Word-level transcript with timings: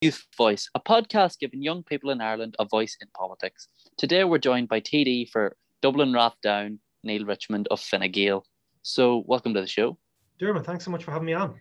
Youth 0.00 0.28
Voice, 0.36 0.70
a 0.76 0.80
podcast 0.80 1.40
giving 1.40 1.60
young 1.60 1.82
people 1.82 2.10
in 2.10 2.20
Ireland 2.20 2.54
a 2.60 2.64
voice 2.64 2.96
in 3.00 3.08
politics. 3.16 3.66
Today 3.96 4.22
we're 4.22 4.38
joined 4.38 4.68
by 4.68 4.80
TD 4.80 5.28
for 5.28 5.56
Dublin 5.82 6.12
Rathdown, 6.12 6.78
Neale 7.02 7.24
Richmond 7.24 7.66
of 7.72 7.80
Fine 7.80 8.12
Gael. 8.12 8.44
So, 8.82 9.24
welcome 9.26 9.54
to 9.54 9.60
the 9.60 9.66
show. 9.66 9.98
Dermot, 10.38 10.64
thanks 10.64 10.84
so 10.84 10.92
much 10.92 11.02
for 11.02 11.10
having 11.10 11.26
me 11.26 11.32
on. 11.32 11.56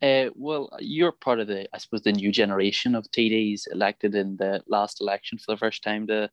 Uh, 0.00 0.30
well, 0.34 0.70
you're 0.80 1.12
part 1.12 1.38
of 1.38 1.48
the, 1.48 1.68
I 1.74 1.76
suppose, 1.76 2.00
the 2.00 2.12
new 2.12 2.32
generation 2.32 2.94
of 2.94 3.04
TDs 3.10 3.64
elected 3.70 4.14
in 4.14 4.38
the 4.38 4.62
last 4.66 5.02
election 5.02 5.36
for 5.36 5.52
the 5.52 5.58
first 5.58 5.82
time 5.82 6.06
to 6.06 6.30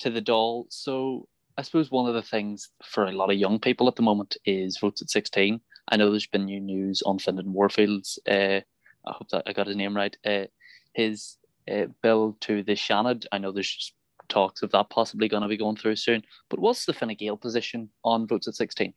to 0.00 0.10
the 0.10 0.20
Dáil. 0.20 0.64
So, 0.70 1.28
I 1.56 1.62
suppose 1.62 1.92
one 1.92 2.08
of 2.08 2.14
the 2.14 2.22
things 2.22 2.68
for 2.82 3.04
a 3.04 3.12
lot 3.12 3.30
of 3.30 3.38
young 3.38 3.60
people 3.60 3.86
at 3.86 3.94
the 3.94 4.02
moment 4.02 4.36
is 4.44 4.78
votes 4.78 5.02
at 5.02 5.10
16. 5.10 5.60
I 5.86 5.96
know 5.96 6.10
there's 6.10 6.26
been 6.26 6.46
new 6.46 6.58
news 6.58 7.00
on 7.02 7.20
Fintan 7.20 7.46
Moorfield's, 7.46 8.18
uh, 8.28 8.60
I 9.06 9.12
hope 9.12 9.28
that 9.30 9.44
I 9.46 9.52
got 9.52 9.68
his 9.68 9.76
name 9.76 9.94
right, 9.94 10.16
uh, 10.24 10.46
his 10.94 11.36
uh, 11.70 11.86
bill 12.02 12.36
to 12.40 12.62
the 12.62 12.72
Seanad. 12.72 13.26
I 13.32 13.38
know 13.38 13.52
there's 13.52 13.92
talks 14.28 14.62
of 14.62 14.70
that 14.72 14.90
possibly 14.90 15.28
going 15.28 15.42
to 15.42 15.48
be 15.48 15.56
going 15.56 15.76
through 15.76 15.96
soon. 15.96 16.22
But 16.48 16.58
what's 16.58 16.84
the 16.86 16.92
Fine 16.92 17.16
Gael 17.16 17.36
position 17.36 17.90
on 18.04 18.26
votes 18.26 18.48
at 18.48 18.54
16? 18.54 18.92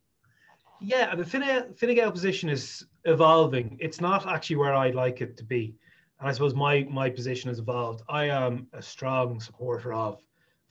Yeah, 0.80 1.16
the 1.16 1.26
Fine, 1.26 1.73
Fine 1.73 1.96
Gael 1.96 2.12
position 2.12 2.50
is 2.50 2.86
evolving. 3.06 3.78
It's 3.80 4.02
not 4.02 4.28
actually 4.28 4.58
where 4.58 4.73
I'd 4.73 4.96
like 4.96 5.22
it 5.22 5.38
to 5.38 5.44
be. 5.44 5.76
And 6.20 6.28
I 6.28 6.32
suppose 6.32 6.56
my, 6.56 6.88
my 6.90 7.10
position 7.10 7.50
has 7.50 7.60
evolved. 7.60 8.02
I 8.09 8.26
am 8.26 8.68
a 8.73 8.82
strong 8.82 9.40
supporter 9.40 9.94
of 9.94 10.22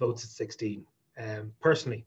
votes 0.01 0.24
at 0.24 0.30
16, 0.30 0.85
um, 1.19 1.52
personally. 1.61 2.05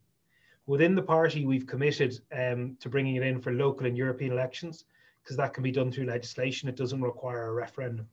Within 0.66 0.94
the 0.94 1.02
party, 1.02 1.46
we've 1.46 1.66
committed 1.66 2.20
um, 2.36 2.76
to 2.80 2.88
bringing 2.88 3.16
it 3.16 3.22
in 3.22 3.40
for 3.40 3.52
local 3.52 3.86
and 3.86 3.96
European 3.96 4.32
elections 4.32 4.84
because 5.22 5.36
that 5.36 5.52
can 5.52 5.62
be 5.62 5.72
done 5.72 5.90
through 5.90 6.06
legislation. 6.06 6.68
It 6.68 6.76
doesn't 6.76 7.00
require 7.00 7.48
a 7.48 7.52
referendum. 7.52 8.06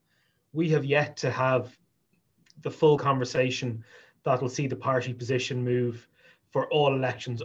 We 0.57 0.69
have 0.69 0.85
yet 0.85 1.15
to 1.17 1.29
have 1.29 1.77
the 2.63 2.71
full 2.71 2.97
conversation 2.97 3.83
that'll 4.23 4.49
see 4.49 4.65
the 4.65 4.75
party 4.75 5.13
position 5.13 5.63
move 5.63 6.07
for 6.49 6.65
all 6.71 6.95
elections, 6.95 7.43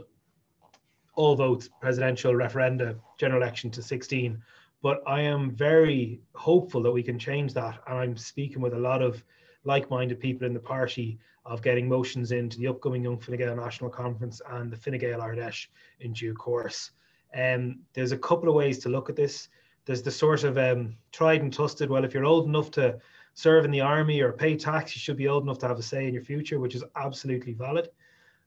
all 1.15 1.35
votes, 1.35 1.69
presidential, 1.79 2.33
referenda, 2.33 2.99
general 3.19 3.43
election 3.43 3.71
to 3.73 3.83
16. 3.83 4.43
But 4.81 5.03
I 5.07 5.21
am 5.21 5.51
very 5.51 6.23
hopeful 6.35 6.83
that 6.85 6.91
we 6.91 7.03
can 7.03 7.19
change 7.19 7.53
that. 7.53 7.83
And 7.87 7.99
I'm 7.99 8.17
speaking 8.17 8.63
with 8.63 8.73
a 8.73 8.79
lot 8.79 9.03
of 9.03 9.23
like 9.65 9.91
minded 9.91 10.19
people 10.19 10.47
in 10.47 10.55
the 10.55 10.69
party 10.75 11.19
of 11.45 11.61
getting 11.61 11.87
motions 11.87 12.33
into 12.33 12.59
the 12.61 12.69
upcoming 12.69 13.05
Young 13.05 13.19
Fine 13.19 13.37
Gael 13.37 13.55
National 13.55 13.91
Conference 13.91 14.41
and 14.53 14.73
the 14.73 14.77
Fine 14.79 14.97
Gael 14.97 15.21
Ard 15.21 15.37
Fheis 15.37 15.67
in 16.01 16.15
due 16.15 16.33
course. 16.33 16.93
Um, 17.37 17.81
there's 17.93 18.13
a 18.13 18.17
couple 18.29 18.49
of 18.49 18.55
ways 18.55 18.79
to 18.79 18.89
look 18.89 19.11
at 19.11 19.17
this. 19.17 19.51
There's 19.85 20.03
the 20.03 20.11
sort 20.11 20.45
of 20.45 20.59
um, 20.59 20.97
tried 21.11 21.43
and 21.43 21.53
trusted, 21.53 21.91
well, 21.91 22.05
if 22.05 22.15
you're 22.15 22.25
old 22.25 22.47
enough 22.47 22.71
to 22.73 22.99
serve 23.35 23.65
in 23.65 23.71
the 23.71 23.81
army 23.81 24.21
or 24.21 24.33
pay 24.33 24.57
tax, 24.57 24.95
you 24.95 25.01
should 25.01 25.17
be 25.17 25.29
old 25.29 25.43
enough 25.43 25.59
to 25.59 25.69
have 25.69 25.79
a 25.79 25.83
say 25.83 26.07
in 26.07 26.15
your 26.15 26.23
future, 26.23 26.61
which 26.61 26.75
is 26.75 26.85
absolutely 26.97 27.53
valid. 27.53 27.89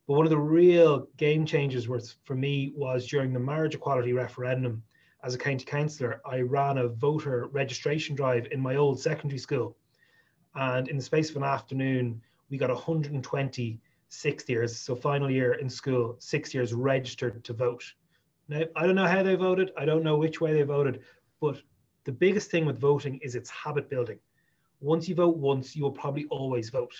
But 0.07 0.13
one 0.13 0.25
of 0.25 0.29
the 0.29 0.37
real 0.37 1.07
game 1.17 1.45
changers 1.45 1.87
was, 1.87 2.15
for 2.23 2.35
me 2.35 2.73
was 2.75 3.07
during 3.07 3.33
the 3.33 3.39
marriage 3.39 3.75
equality 3.75 4.13
referendum. 4.13 4.83
As 5.23 5.33
a 5.33 5.39
county 5.39 5.65
councillor, 5.65 6.21
I 6.25 6.41
ran 6.41 6.77
a 6.77 6.87
voter 6.87 7.47
registration 7.47 8.15
drive 8.15 8.47
in 8.51 8.61
my 8.61 8.75
old 8.75 8.99
secondary 8.99 9.39
school. 9.39 9.75
And 10.53 10.87
in 10.87 10.97
the 10.97 11.03
space 11.03 11.31
of 11.31 11.37
an 11.37 11.43
afternoon, 11.43 12.21
we 12.49 12.57
got 12.57 12.69
120 12.69 13.79
sixth 14.09 14.49
years, 14.49 14.77
so 14.77 14.95
final 14.95 15.29
year 15.29 15.53
in 15.53 15.69
school, 15.69 16.15
six 16.19 16.53
years 16.53 16.73
registered 16.73 17.43
to 17.43 17.53
vote. 17.53 17.83
Now, 18.47 18.61
I 18.75 18.85
don't 18.85 18.95
know 18.95 19.07
how 19.07 19.23
they 19.23 19.35
voted, 19.35 19.71
I 19.75 19.85
don't 19.85 20.03
know 20.03 20.17
which 20.17 20.39
way 20.39 20.53
they 20.53 20.61
voted, 20.61 21.01
but 21.51 21.61
the 22.03 22.11
biggest 22.11 22.51
thing 22.51 22.65
with 22.65 22.79
voting 22.79 23.19
is 23.23 23.35
it's 23.35 23.49
habit 23.49 23.89
building 23.89 24.19
once 24.85 25.07
you 25.07 25.15
vote 25.15 25.37
once, 25.37 25.75
you 25.75 25.83
will 25.83 25.91
probably 25.91 26.25
always 26.25 26.69
vote. 26.69 26.93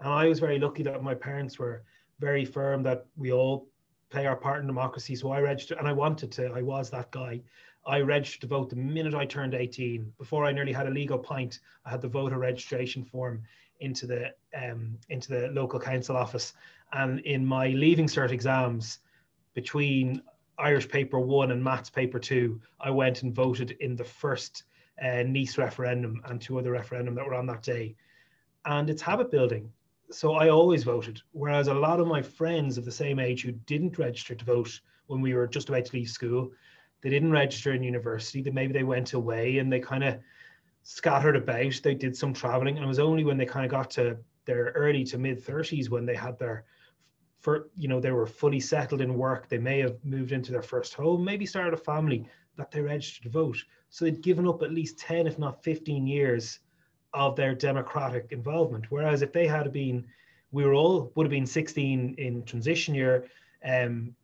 And 0.00 0.08
I 0.08 0.28
was 0.28 0.38
very 0.38 0.58
lucky 0.58 0.82
that 0.84 1.02
my 1.02 1.14
parents 1.14 1.58
were 1.58 1.82
very 2.20 2.44
firm 2.44 2.82
that 2.84 3.06
we 3.16 3.32
all 3.32 3.68
play 4.10 4.26
our 4.26 4.36
part 4.36 4.60
in 4.60 4.66
democracy. 4.66 5.14
So 5.16 5.30
I 5.30 5.40
registered, 5.40 5.78
and 5.78 5.88
I 5.88 5.92
wanted 5.92 6.30
to, 6.32 6.52
I 6.52 6.62
was 6.62 6.90
that 6.90 7.10
guy. 7.10 7.40
I 7.86 8.00
registered 8.00 8.42
to 8.42 8.46
vote 8.46 8.70
the 8.70 8.76
minute 8.76 9.14
I 9.14 9.24
turned 9.24 9.54
18. 9.54 10.12
Before 10.18 10.44
I 10.44 10.52
nearly 10.52 10.72
had 10.72 10.86
a 10.86 10.90
legal 10.90 11.18
pint, 11.18 11.60
I 11.84 11.90
had 11.90 12.02
the 12.02 12.08
voter 12.08 12.38
registration 12.38 13.04
form 13.04 13.42
into 13.80 14.06
the 14.06 14.34
um, 14.54 14.98
into 15.08 15.28
the 15.28 15.48
local 15.48 15.80
council 15.80 16.16
office. 16.16 16.54
And 16.92 17.20
in 17.20 17.44
my 17.46 17.68
leaving 17.68 18.06
cert 18.06 18.30
exams, 18.30 18.98
between 19.54 20.22
Irish 20.58 20.88
paper 20.88 21.20
one 21.20 21.52
and 21.52 21.62
maths 21.62 21.90
paper 21.90 22.18
two, 22.18 22.60
I 22.80 22.90
went 22.90 23.22
and 23.22 23.34
voted 23.34 23.72
in 23.80 23.96
the 23.96 24.04
first 24.04 24.64
uh, 25.02 25.22
Nice 25.22 25.56
referendum 25.58 26.20
and 26.24 26.40
two 26.40 26.58
other 26.58 26.72
referendum 26.72 27.14
that 27.14 27.26
were 27.26 27.34
on 27.34 27.46
that 27.46 27.62
day. 27.62 27.94
And 28.64 28.90
it's 28.90 29.02
habit 29.02 29.30
building. 29.30 29.70
So 30.10 30.34
I 30.34 30.48
always 30.48 30.84
voted. 30.84 31.20
Whereas 31.32 31.68
a 31.68 31.74
lot 31.74 32.00
of 32.00 32.06
my 32.06 32.22
friends 32.22 32.78
of 32.78 32.84
the 32.84 32.92
same 32.92 33.18
age 33.18 33.42
who 33.42 33.52
didn't 33.52 33.98
register 33.98 34.34
to 34.34 34.44
vote 34.44 34.80
when 35.06 35.20
we 35.20 35.34
were 35.34 35.46
just 35.46 35.68
about 35.68 35.84
to 35.86 35.96
leave 35.96 36.08
school, 36.08 36.50
they 37.02 37.10
didn't 37.10 37.30
register 37.30 37.72
in 37.72 37.82
university. 37.82 38.42
That 38.42 38.54
maybe 38.54 38.72
they 38.72 38.82
went 38.82 39.12
away 39.12 39.58
and 39.58 39.72
they 39.72 39.80
kind 39.80 40.02
of 40.02 40.18
scattered 40.82 41.36
about. 41.36 41.80
They 41.82 41.94
did 41.94 42.16
some 42.16 42.32
traveling, 42.32 42.76
and 42.76 42.84
it 42.84 42.88
was 42.88 42.98
only 42.98 43.24
when 43.24 43.36
they 43.36 43.46
kind 43.46 43.64
of 43.64 43.70
got 43.70 43.90
to 43.92 44.18
their 44.46 44.72
early 44.74 45.04
to 45.04 45.18
mid 45.18 45.44
30s 45.44 45.90
when 45.90 46.06
they 46.06 46.14
had 46.14 46.38
their 46.38 46.64
for 47.40 47.68
you 47.76 47.88
know 47.88 48.00
they 48.00 48.10
were 48.10 48.26
fully 48.26 48.60
settled 48.60 49.00
in 49.00 49.14
work 49.14 49.48
they 49.48 49.58
may 49.58 49.78
have 49.78 49.96
moved 50.04 50.32
into 50.32 50.52
their 50.52 50.62
first 50.62 50.94
home 50.94 51.24
maybe 51.24 51.46
started 51.46 51.74
a 51.74 51.76
family 51.76 52.28
that 52.56 52.70
they 52.70 52.80
registered 52.80 53.22
to 53.22 53.28
vote 53.30 53.56
so 53.90 54.04
they'd 54.04 54.20
given 54.20 54.46
up 54.46 54.62
at 54.62 54.72
least 54.72 54.98
10, 54.98 55.26
if 55.26 55.38
not 55.38 55.62
15 55.62 56.06
years 56.06 56.60
of 57.14 57.36
their 57.36 57.54
democratic 57.54 58.32
involvement. 58.32 58.90
Whereas 58.90 59.22
if 59.22 59.32
they 59.32 59.46
had 59.46 59.72
been, 59.72 60.06
we 60.52 60.64
were 60.64 60.74
all 60.74 61.10
would 61.14 61.24
have 61.24 61.30
been 61.30 61.46
16 61.46 62.14
in 62.18 62.44
transition 62.44 62.94
year, 62.94 63.26
um, 63.64 64.14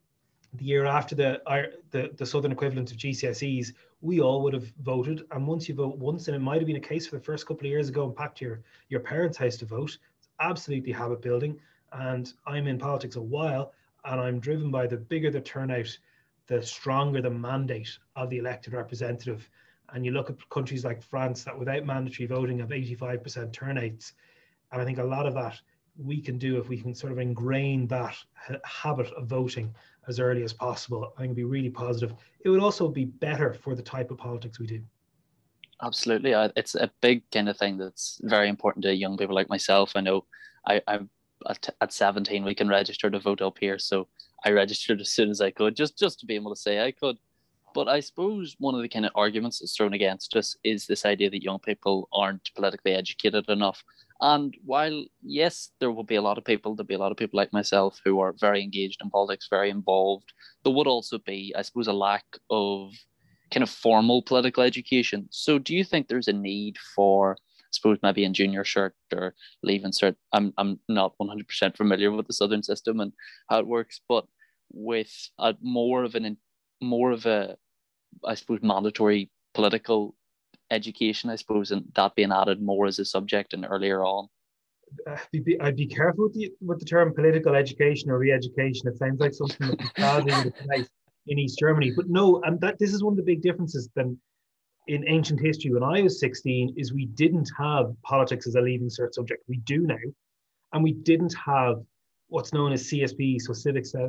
the 0.54 0.64
year 0.64 0.84
after 0.84 1.14
the, 1.16 1.42
the 1.90 2.12
the 2.16 2.26
southern 2.26 2.52
equivalent 2.52 2.92
of 2.92 2.96
GCSEs, 2.96 3.72
we 4.00 4.20
all 4.20 4.42
would 4.42 4.54
have 4.54 4.72
voted. 4.82 5.24
And 5.32 5.46
once 5.48 5.68
you 5.68 5.74
vote 5.74 5.96
once, 5.98 6.28
and 6.28 6.36
it 6.36 6.40
might 6.40 6.58
have 6.58 6.66
been 6.66 6.76
a 6.76 6.80
case 6.80 7.06
for 7.06 7.16
the 7.16 7.24
first 7.24 7.46
couple 7.46 7.66
of 7.66 7.70
years 7.70 7.88
ago, 7.88 8.04
and 8.04 8.14
packed 8.14 8.40
your 8.40 8.60
your 8.88 9.00
parents' 9.00 9.38
house 9.38 9.56
to 9.56 9.66
vote. 9.66 9.98
It's 10.18 10.28
absolutely 10.38 10.92
habit 10.92 11.22
building. 11.22 11.58
And 11.94 12.32
I'm 12.46 12.66
in 12.66 12.78
politics 12.78 13.16
a 13.16 13.22
while, 13.22 13.72
and 14.04 14.20
I'm 14.20 14.40
driven 14.40 14.70
by 14.70 14.86
the 14.86 14.96
bigger 14.96 15.30
the 15.30 15.40
turnout, 15.40 15.96
the 16.46 16.62
stronger 16.62 17.22
the 17.22 17.30
mandate 17.30 17.98
of 18.16 18.30
the 18.30 18.38
elected 18.38 18.74
representative. 18.74 19.48
And 19.92 20.04
you 20.04 20.10
look 20.10 20.28
at 20.28 20.48
countries 20.50 20.84
like 20.84 21.02
France 21.02 21.44
that 21.44 21.58
without 21.58 21.86
mandatory 21.86 22.26
voting 22.26 22.58
have 22.58 22.70
85% 22.70 23.52
turnouts. 23.52 24.12
And 24.72 24.82
I 24.82 24.84
think 24.84 24.98
a 24.98 25.04
lot 25.04 25.26
of 25.26 25.34
that 25.34 25.60
we 25.96 26.20
can 26.20 26.38
do 26.38 26.58
if 26.58 26.68
we 26.68 26.80
can 26.80 26.94
sort 26.94 27.12
of 27.12 27.18
ingrain 27.18 27.86
that 27.86 28.16
ha- 28.34 28.56
habit 28.64 29.06
of 29.12 29.28
voting 29.28 29.72
as 30.08 30.18
early 30.18 30.42
as 30.42 30.52
possible. 30.52 31.12
I 31.16 31.20
think 31.20 31.28
it'd 31.28 31.36
be 31.36 31.44
really 31.44 31.70
positive. 31.70 32.14
It 32.44 32.48
would 32.50 32.60
also 32.60 32.88
be 32.88 33.04
better 33.04 33.54
for 33.54 33.74
the 33.74 33.82
type 33.82 34.10
of 34.10 34.18
politics 34.18 34.58
we 34.58 34.66
do. 34.66 34.82
Absolutely. 35.82 36.32
It's 36.56 36.74
a 36.74 36.90
big 37.00 37.22
kind 37.30 37.48
of 37.48 37.56
thing 37.56 37.78
that's 37.78 38.20
very 38.22 38.48
important 38.48 38.84
to 38.84 38.94
young 38.94 39.16
people 39.16 39.34
like 39.34 39.48
myself. 39.48 39.92
I 39.94 40.00
know 40.00 40.24
I, 40.66 40.80
I'm 40.86 41.10
at, 41.48 41.68
at 41.80 41.92
17, 41.92 42.44
we 42.44 42.54
can 42.54 42.68
register 42.68 43.10
to 43.10 43.18
vote 43.18 43.42
up 43.42 43.58
here. 43.58 43.78
So 43.78 44.08
I 44.44 44.50
registered 44.50 45.00
as 45.00 45.10
soon 45.10 45.30
as 45.30 45.40
I 45.40 45.50
could, 45.50 45.76
just 45.76 45.98
just 45.98 46.20
to 46.20 46.26
be 46.26 46.34
able 46.34 46.54
to 46.54 46.60
say 46.60 46.84
I 46.84 46.92
could. 46.92 47.16
But 47.74 47.88
I 47.88 48.00
suppose 48.00 48.54
one 48.58 48.76
of 48.76 48.82
the 48.82 48.88
kind 48.88 49.04
of 49.04 49.10
arguments 49.16 49.58
that's 49.58 49.76
thrown 49.76 49.94
against 49.94 50.36
us 50.36 50.56
is 50.62 50.86
this 50.86 51.04
idea 51.04 51.28
that 51.30 51.42
young 51.42 51.58
people 51.58 52.08
aren't 52.12 52.54
politically 52.54 52.92
educated 52.92 53.48
enough. 53.50 53.82
And 54.20 54.54
while 54.64 55.04
yes, 55.22 55.70
there 55.80 55.90
will 55.90 56.04
be 56.04 56.14
a 56.14 56.22
lot 56.22 56.38
of 56.38 56.44
people, 56.44 56.76
there'll 56.76 56.86
be 56.86 56.94
a 56.94 56.98
lot 56.98 57.10
of 57.10 57.18
people 57.18 57.36
like 57.36 57.52
myself 57.52 58.00
who 58.04 58.20
are 58.20 58.32
very 58.38 58.62
engaged 58.62 59.00
in 59.02 59.10
politics, 59.10 59.48
very 59.50 59.70
involved. 59.70 60.32
There 60.62 60.72
would 60.72 60.86
also 60.86 61.18
be, 61.18 61.52
I 61.58 61.62
suppose, 61.62 61.88
a 61.88 61.92
lack 61.92 62.24
of 62.48 62.92
kind 63.50 63.62
of 63.62 63.70
formal 63.70 64.22
political 64.22 64.62
education. 64.62 65.28
So 65.30 65.58
do 65.58 65.74
you 65.74 65.84
think 65.84 66.06
there's 66.06 66.28
a 66.28 66.32
need 66.32 66.76
for 66.94 67.36
suppose 67.74 67.98
maybe 68.02 68.24
in 68.24 68.34
junior 68.34 68.64
cert 68.64 68.92
or 69.12 69.34
leaving 69.62 69.92
cert. 69.92 70.16
I'm 70.32 70.52
I'm 70.58 70.80
not 70.88 71.14
100% 71.20 71.76
familiar 71.76 72.10
with 72.10 72.26
the 72.26 72.32
southern 72.32 72.62
system 72.62 73.00
and 73.00 73.12
how 73.48 73.58
it 73.58 73.66
works, 73.66 74.00
but 74.08 74.26
with 74.72 75.12
a 75.38 75.54
more 75.60 76.04
of 76.04 76.14
an 76.14 76.36
more 76.80 77.10
of 77.12 77.26
a 77.26 77.56
I 78.24 78.34
suppose 78.34 78.60
mandatory 78.62 79.30
political 79.54 80.14
education, 80.70 81.30
I 81.30 81.36
suppose, 81.36 81.70
and 81.70 81.84
that 81.94 82.14
being 82.14 82.32
added 82.32 82.62
more 82.62 82.86
as 82.86 82.98
a 82.98 83.04
subject 83.04 83.54
and 83.54 83.66
earlier 83.68 84.02
on. 84.02 84.28
Uh, 85.08 85.16
I'd 85.34 85.44
be, 85.44 85.60
I'd 85.60 85.76
be 85.76 85.86
careful 85.86 86.24
with 86.24 86.34
the, 86.34 86.52
with 86.60 86.78
the 86.78 86.84
term 86.84 87.14
political 87.14 87.54
education 87.54 88.10
or 88.10 88.18
re-education. 88.18 88.88
It 88.88 88.98
sounds 88.98 89.20
like 89.20 89.34
something 89.34 89.76
that 89.96 90.88
in 91.26 91.38
East 91.38 91.58
Germany. 91.58 91.92
But 91.96 92.08
no, 92.08 92.42
and 92.44 92.60
that 92.60 92.78
this 92.78 92.92
is 92.92 93.02
one 93.02 93.12
of 93.12 93.16
the 93.16 93.22
big 93.22 93.42
differences 93.42 93.88
than 93.94 94.18
in 94.86 95.08
ancient 95.08 95.40
history 95.40 95.72
when 95.72 95.82
I 95.82 96.02
was 96.02 96.20
16 96.20 96.74
is 96.76 96.92
we 96.92 97.06
didn't 97.06 97.50
have 97.56 97.94
politics 98.02 98.46
as 98.46 98.54
a 98.54 98.60
leaving 98.60 98.88
cert 98.88 99.14
subject. 99.14 99.42
We 99.48 99.58
do 99.58 99.86
now. 99.86 99.96
And 100.72 100.82
we 100.82 100.92
didn't 100.92 101.34
have 101.34 101.82
what's 102.28 102.52
known 102.52 102.72
as 102.72 102.88
CSPE, 102.88 103.40
so 103.40 103.52
civic, 103.52 103.86
uh, 103.98 104.08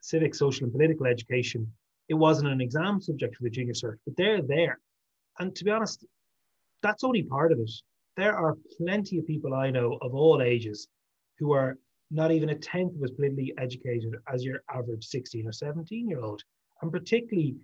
civic, 0.00 0.34
social, 0.34 0.64
and 0.64 0.72
political 0.72 1.06
education. 1.06 1.70
It 2.08 2.14
wasn't 2.14 2.50
an 2.50 2.60
exam 2.60 3.00
subject 3.00 3.36
for 3.36 3.44
the 3.44 3.50
junior 3.50 3.72
cert, 3.72 3.96
but 4.04 4.16
they're 4.16 4.42
there. 4.42 4.78
And 5.38 5.54
to 5.56 5.64
be 5.64 5.70
honest, 5.70 6.04
that's 6.82 7.04
only 7.04 7.22
part 7.22 7.52
of 7.52 7.60
it. 7.60 7.70
there 8.16 8.36
are 8.36 8.56
plenty 8.76 9.18
of 9.18 9.26
people 9.26 9.54
I 9.54 9.70
know 9.70 9.98
of 10.02 10.14
all 10.14 10.42
ages 10.42 10.88
who 11.38 11.52
are 11.52 11.78
not 12.10 12.32
even 12.32 12.50
a 12.50 12.54
tenth 12.54 12.96
of 12.96 13.04
as 13.04 13.12
politically 13.12 13.54
educated 13.56 14.16
as 14.32 14.44
your 14.44 14.62
average 14.74 15.04
16 15.04 15.46
or 15.46 15.52
17 15.52 16.08
year 16.08 16.20
old. 16.20 16.42
And 16.82 16.90
particularly 16.90 17.56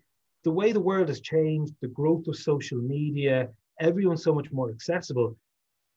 the 0.46 0.52
way 0.52 0.70
the 0.70 0.80
world 0.80 1.08
has 1.08 1.20
changed, 1.20 1.74
the 1.82 1.88
growth 1.88 2.28
of 2.28 2.36
social 2.36 2.78
media, 2.78 3.48
everyone's 3.80 4.22
so 4.22 4.32
much 4.32 4.46
more 4.52 4.70
accessible. 4.70 5.36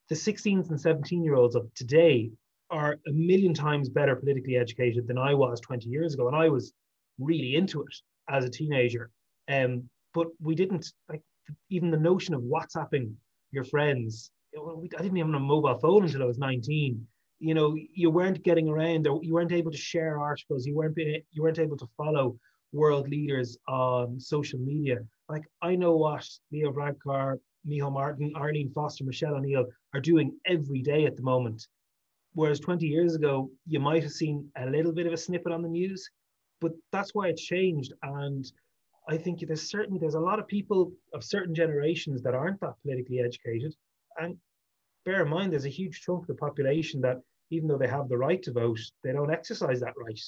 The 0.10 0.16
16s 0.16 0.72
and 0.72 0.82
17 0.82 1.24
year 1.24 1.36
olds 1.36 1.54
of 1.54 1.72
today 1.76 2.32
are 2.72 2.98
a 3.08 3.12
million 3.12 3.54
times 3.54 3.90
better 3.90 4.16
politically 4.16 4.58
educated 4.58 5.08
than 5.08 5.20
I 5.20 5.36
was 5.36 5.60
20 5.60 5.88
years 5.88 6.16
ago. 6.16 6.28
And 6.28 6.36
I 6.36 6.50
was 6.50 6.74
really 7.20 7.58
into 7.58 7.84
it 7.84 7.96
as 8.28 8.44
a 8.44 8.50
teenager. 8.50 9.12
Um, 9.48 9.88
but 10.16 10.30
we 10.42 10.56
didn't 10.56 10.88
like 11.10 11.22
even 11.70 11.92
the 11.92 11.98
notion 11.98 12.34
of 12.34 12.42
WhatsApping 12.42 13.14
your 13.52 13.66
friends. 13.66 14.32
I 14.58 15.04
didn't 15.04 15.16
even 15.16 15.32
have 15.34 15.42
a 15.44 15.46
mobile 15.46 15.78
phone 15.78 16.06
until 16.06 16.24
I 16.24 16.26
was 16.26 16.40
19 16.40 17.06
you 17.42 17.54
know 17.54 17.74
you 17.94 18.10
weren't 18.10 18.44
getting 18.44 18.68
around 18.68 19.08
or 19.08 19.24
you 19.24 19.34
weren't 19.34 19.54
able 19.54 19.72
to 19.72 19.78
share 19.78 20.20
articles 20.20 20.66
you 20.66 20.76
weren't 20.76 20.98
you 20.98 21.42
weren't 21.42 21.58
able 21.58 21.78
to 21.78 21.88
follow 21.96 22.38
world 22.72 23.10
leaders 23.10 23.58
on 23.68 24.20
social 24.20 24.60
media. 24.60 24.98
Like 25.28 25.44
i 25.62 25.76
know 25.76 25.96
what 25.96 26.28
leo 26.52 26.72
varadkar 26.72 27.38
micheál 27.68 27.92
martin 27.92 28.32
arlene 28.36 28.72
foster 28.72 29.04
michelle 29.04 29.36
o'neill 29.36 29.66
are 29.94 30.02
doing 30.02 30.38
every 30.46 30.82
day 30.82 31.06
at 31.06 31.16
the 31.16 31.24
moment. 31.24 31.68
Whereas 32.34 32.60
20 32.60 32.86
years 32.86 33.16
ago 33.16 33.50
you 33.68 33.80
might 33.80 34.04
have 34.04 34.12
seen 34.12 34.50
a 34.58 34.70
little 34.70 34.92
bit 34.92 35.08
of 35.08 35.14
a 35.14 35.18
snippet 35.18 35.52
on 35.52 35.62
the 35.62 35.70
news 35.70 36.10
but 36.62 36.74
that's 36.92 37.16
why 37.16 37.28
it's 37.28 37.44
changed. 37.44 37.94
And 38.04 38.46
i 39.08 39.18
think 39.18 39.40
there's 39.40 39.70
certainly 39.70 40.00
there's 40.00 40.22
a 40.22 40.28
lot 40.30 40.40
of 40.40 40.48
people 40.48 40.92
of 41.14 41.24
certain 41.24 41.56
generations 41.56 42.22
that 42.22 42.36
aren't 42.36 42.60
that 42.62 42.76
politically 42.84 43.20
educated. 43.20 43.76
And 44.18 44.38
bear 45.06 45.24
in 45.24 45.30
mind 45.30 45.52
there's 45.52 45.66
a 45.66 45.70
huge 45.82 46.02
chunk 46.02 46.22
of 46.24 46.28
the 46.28 46.36
population 46.36 47.02
that 47.02 47.18
even 47.52 47.68
though 47.68 47.78
they 47.78 47.88
have 47.88 48.10
the 48.10 48.18
right 48.18 48.42
to 48.44 48.52
vote, 48.52 48.80
they 49.04 49.12
don't 49.12 49.32
exercise 49.32 49.80
that 49.80 49.94
right. 49.98 50.20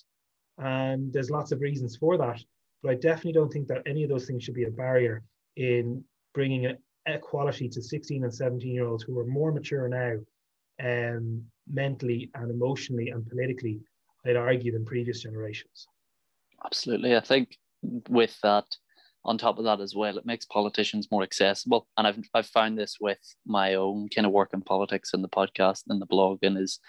And 0.61 1.11
there's 1.11 1.31
lots 1.31 1.51
of 1.51 1.59
reasons 1.59 1.97
for 1.97 2.17
that. 2.17 2.41
But 2.83 2.91
I 2.91 2.95
definitely 2.95 3.33
don't 3.33 3.51
think 3.51 3.67
that 3.67 3.81
any 3.85 4.03
of 4.03 4.09
those 4.09 4.25
things 4.25 4.43
should 4.43 4.53
be 4.53 4.65
a 4.65 4.71
barrier 4.71 5.23
in 5.57 6.03
bringing 6.33 6.75
equality 7.07 7.67
to 7.69 7.81
16 7.81 8.23
and 8.23 8.33
17 8.33 8.73
year 8.73 8.87
olds 8.87 9.03
who 9.03 9.19
are 9.19 9.25
more 9.25 9.51
mature 9.51 9.87
now, 9.87 10.17
um, 10.83 11.43
mentally 11.67 12.29
and 12.35 12.51
emotionally 12.51 13.09
and 13.09 13.27
politically, 13.27 13.81
I'd 14.25 14.35
argue, 14.35 14.71
than 14.71 14.85
previous 14.85 15.21
generations. 15.21 15.87
Absolutely. 16.63 17.15
I 17.15 17.21
think 17.21 17.57
with 18.09 18.37
that, 18.43 18.65
on 19.25 19.37
top 19.37 19.57
of 19.57 19.65
that 19.65 19.81
as 19.81 19.95
well, 19.95 20.17
it 20.17 20.25
makes 20.25 20.45
politicians 20.45 21.09
more 21.11 21.23
accessible. 21.23 21.87
And 21.97 22.07
I've, 22.07 22.19
I've 22.33 22.47
found 22.47 22.77
this 22.77 22.97
with 22.99 23.19
my 23.45 23.75
own 23.75 24.09
kind 24.09 24.25
of 24.25 24.31
work 24.31 24.51
in 24.53 24.61
politics 24.61 25.11
and 25.13 25.23
the 25.23 25.29
podcast 25.29 25.83
and 25.89 26.01
the 26.01 26.07
blog, 26.07 26.39
and 26.43 26.57
is 26.57 26.79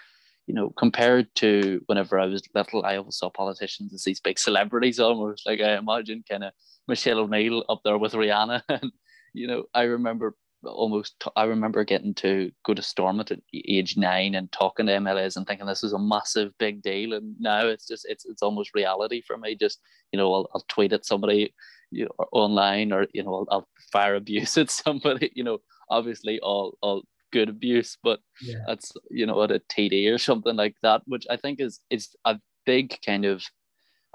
you 0.47 0.53
know, 0.53 0.69
compared 0.71 1.33
to 1.35 1.81
whenever 1.87 2.19
I 2.19 2.25
was 2.25 2.43
little, 2.53 2.85
I 2.85 2.97
always 2.97 3.17
saw 3.17 3.29
politicians 3.29 3.93
as 3.93 4.03
these 4.03 4.19
big 4.19 4.37
celebrities 4.37 4.99
almost. 4.99 5.45
Like 5.45 5.61
I 5.61 5.77
imagine 5.77 6.23
kind 6.29 6.43
of 6.43 6.53
Michelle 6.87 7.19
O'Neill 7.19 7.63
up 7.69 7.81
there 7.83 7.97
with 7.97 8.13
Rihanna. 8.13 8.61
And, 8.69 8.91
you 9.33 9.47
know, 9.47 9.63
I 9.73 9.83
remember 9.83 10.35
almost, 10.63 11.19
t- 11.19 11.31
I 11.35 11.45
remember 11.45 11.83
getting 11.83 12.13
to 12.15 12.51
go 12.65 12.73
to 12.73 12.81
Stormont 12.81 13.31
at 13.31 13.39
age 13.53 13.97
nine 13.97 14.35
and 14.35 14.51
talking 14.51 14.85
to 14.85 14.91
MLAs 14.91 15.35
and 15.35 15.47
thinking 15.47 15.65
this 15.65 15.83
is 15.83 15.93
a 15.93 15.99
massive 15.99 16.51
big 16.59 16.81
deal. 16.81 17.13
And 17.13 17.35
now 17.39 17.65
it's 17.65 17.87
just, 17.87 18.05
it's, 18.07 18.25
it's 18.25 18.43
almost 18.43 18.75
reality 18.75 19.21
for 19.25 19.37
me. 19.37 19.55
Just, 19.55 19.79
you 20.11 20.19
know, 20.19 20.31
I'll, 20.33 20.49
I'll 20.53 20.65
tweet 20.67 20.93
at 20.93 21.05
somebody 21.05 21.53
you 21.93 22.05
know, 22.05 22.25
online 22.31 22.91
or, 22.91 23.07
you 23.13 23.23
know, 23.23 23.35
I'll, 23.35 23.47
I'll 23.51 23.67
fire 23.91 24.15
abuse 24.15 24.57
at 24.57 24.69
somebody, 24.69 25.31
you 25.35 25.43
know, 25.43 25.59
obviously 25.89 26.39
all, 26.39 26.77
all 26.81 27.03
good 27.33 27.49
abuse, 27.49 27.97
but 28.01 28.19
yeah. 28.41 28.63
that's 28.67 28.93
you 29.09 29.25
know 29.25 29.41
at 29.43 29.51
a 29.51 29.59
TD 29.59 30.13
or 30.13 30.17
something 30.17 30.55
like 30.55 30.75
that, 30.83 31.01
which 31.05 31.25
I 31.29 31.35
think 31.35 31.59
is 31.59 31.81
is 31.89 32.15
a 32.23 32.39
big 32.65 32.97
kind 33.05 33.25
of, 33.25 33.43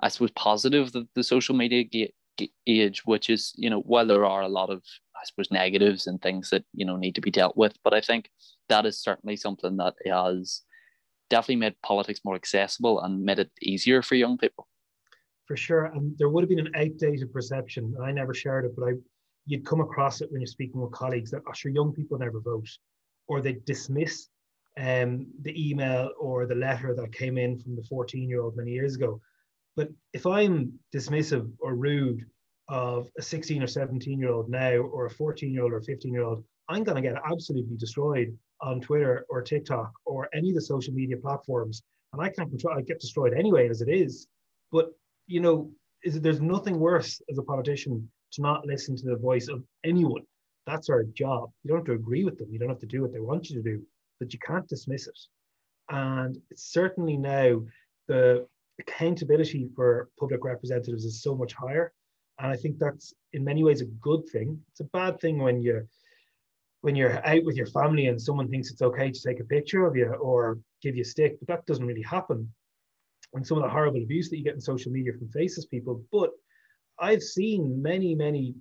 I 0.01 0.09
suppose, 0.09 0.31
positive 0.31 0.93
that 0.93 1.09
the 1.15 1.25
social 1.25 1.55
media 1.55 1.85
age, 2.67 3.03
which 3.05 3.29
is 3.29 3.53
you 3.57 3.69
know 3.69 3.81
while 3.81 4.07
there 4.07 4.25
are 4.25 4.43
a 4.43 4.57
lot 4.61 4.71
of 4.71 4.83
I 5.17 5.25
suppose 5.25 5.51
negatives 5.51 6.07
and 6.07 6.23
things 6.23 6.51
that 6.51 6.65
you 6.73 6.87
know 6.87 6.97
need 6.97 7.17
to 7.17 7.21
be 7.21 7.31
dealt 7.31 7.57
with, 7.57 7.75
but 7.85 7.93
I 7.93 8.01
think 8.01 8.31
that 8.69 8.87
is 8.87 9.03
certainly 9.03 9.37
something 9.37 9.77
that 9.77 9.95
has 10.07 10.63
definitely 11.29 11.57
made 11.57 11.83
politics 11.83 12.21
more 12.25 12.37
accessible 12.37 13.01
and 13.03 13.23
made 13.23 13.39
it 13.39 13.51
easier 13.61 14.01
for 14.01 14.15
young 14.15 14.39
people. 14.39 14.67
For 15.47 15.57
sure, 15.57 15.87
and 15.87 16.17
there 16.19 16.29
would 16.29 16.43
have 16.45 16.49
been 16.49 16.67
an 16.67 16.75
outdated 16.77 17.33
perception. 17.33 17.95
I 18.03 18.13
never 18.13 18.35
shared 18.35 18.67
it, 18.67 18.73
but 18.77 18.85
I 18.89 18.93
you'd 19.49 19.65
come 19.65 19.81
across 19.81 20.21
it 20.21 20.31
when 20.31 20.43
you're 20.43 20.47
speaking 20.47 20.81
with 20.81 20.93
colleagues 20.93 21.31
that, 21.31 21.43
oh, 21.49 21.53
sure, 21.55 21.73
young 21.73 21.93
people 21.93 22.19
never 22.19 22.39
vote 22.39 22.69
or 23.29 23.41
they 23.41 23.55
dismiss 23.67 24.29
um, 24.79 25.27
the 25.43 25.71
email 25.71 26.11
or 26.19 26.47
the 26.47 26.55
letter 26.55 26.95
that 26.95 27.13
came 27.13 27.37
in 27.39 27.59
from 27.59 27.77
the 27.77 27.83
14 27.83 28.29
year 28.29 28.43
old 28.43 28.57
many 28.57 28.73
years 28.73 28.97
ago. 28.97 29.21
But 29.77 29.91
if 30.13 30.27
I'm 30.27 30.73
dismissive 30.95 31.51
or 31.61 31.75
rude 31.75 32.25
of 32.69 33.09
a 33.19 33.23
16 33.23 33.63
or 33.63 33.67
17 33.67 34.19
year 34.19 34.31
old 34.31 34.49
now, 34.49 34.77
or 34.77 35.07
a 35.07 35.11
14 35.11 35.53
year 35.53 35.63
old 35.63 35.73
or 35.73 35.81
15 35.81 36.13
year 36.13 36.23
old, 36.23 36.45
I'm 36.69 36.85
going 36.85 37.03
to 37.03 37.09
get 37.09 37.21
absolutely 37.25 37.77
destroyed 37.77 38.37
on 38.61 38.81
Twitter 38.81 39.25
or 39.29 39.43
TikTok 39.43 39.93
or 40.05 40.29
any 40.35 40.51
of 40.51 40.55
the 40.57 40.61
social 40.61 40.93
media 40.93 41.17
platforms. 41.17 41.83
And 42.13 42.23
I 42.23 42.29
can't 42.31 42.51
control, 42.51 42.77
I 42.77 42.83
get 42.83 43.01
destroyed 43.01 43.35
anyway 43.35 43.69
as 43.69 43.83
it 43.83 43.89
is. 43.89 44.27
But, 44.73 44.91
you 45.27 45.41
know, 45.41 45.71
is, 46.05 46.21
there's 46.21 46.41
nothing 46.41 46.79
worse 46.79 47.21
as 47.31 47.39
a 47.39 47.43
politician 47.43 48.11
to 48.33 48.43
not 48.43 48.67
listen 48.67 48.97
to 48.97 49.07
the 49.07 49.17
voice 49.17 49.49
of 49.49 49.63
anyone 49.85 50.23
that's 50.69 50.91
our 50.91 51.05
job. 51.05 51.51
You 51.63 51.69
don't 51.69 51.79
have 51.79 51.87
to 51.87 51.93
agree 51.93 52.25
with 52.25 52.39
them. 52.39 52.49
You 52.51 52.59
don't 52.59 52.69
have 52.69 52.81
to 52.81 52.87
do 52.87 53.03
what 53.03 53.13
they 53.13 53.21
want 53.21 53.49
you 53.49 53.57
to 53.57 53.63
do, 53.63 53.83
but 54.21 54.33
you 54.33 54.39
can't 54.39 54.69
dismiss 54.69 55.07
it. 55.07 55.19
And 55.91 56.39
certainly 56.55 57.17
now 57.17 57.63
the 58.07 58.47
accountability 58.81 59.69
for 59.75 60.11
public 60.19 60.45
representatives 60.45 61.05
is 61.05 61.23
so 61.23 61.35
much 61.35 61.55
higher. 61.55 61.93
And 62.39 62.53
I 62.53 62.57
think 62.57 62.79
that's 62.79 63.15
in 63.33 63.43
many 63.43 63.65
ways 63.65 63.81
a 63.81 63.87
good 63.87 64.29
thing. 64.31 64.61
It's 64.71 64.81
a 64.81 64.85
bad 64.85 65.21
thing 65.21 65.39
when 65.39 65.61
you 65.61 65.87
when 66.81 66.95
you're 66.95 67.25
out 67.27 67.45
with 67.45 67.57
your 67.57 67.67
family 67.67 68.07
and 68.07 68.21
someone 68.21 68.49
thinks 68.49 68.71
it's 68.71 68.83
okay 68.83 69.11
to 69.11 69.21
take 69.21 69.41
a 69.41 69.45
picture 69.45 69.85
of 69.87 69.97
you 69.97 70.07
or 70.07 70.59
give 70.83 70.95
you 70.95 71.03
a 71.03 71.05
stick, 71.05 71.37
but 71.41 71.49
that 71.49 71.67
doesn't 71.67 71.87
really 71.87 72.03
happen. 72.03 72.49
And 73.35 73.47
some 73.47 73.59
of 73.59 73.65
the 73.65 73.71
horrible 73.71 74.03
abuse 74.03 74.31
that 74.31 74.39
you 74.39 74.45
get 74.45 74.55
in 74.55 74.61
social 74.61 74.93
media 74.93 75.13
from 75.13 75.29
faces 75.31 75.67
people. 75.67 76.03
But 76.13 76.31
I've 76.99 77.23
seen 77.23 77.83
many, 77.83 78.15
many 78.15 78.55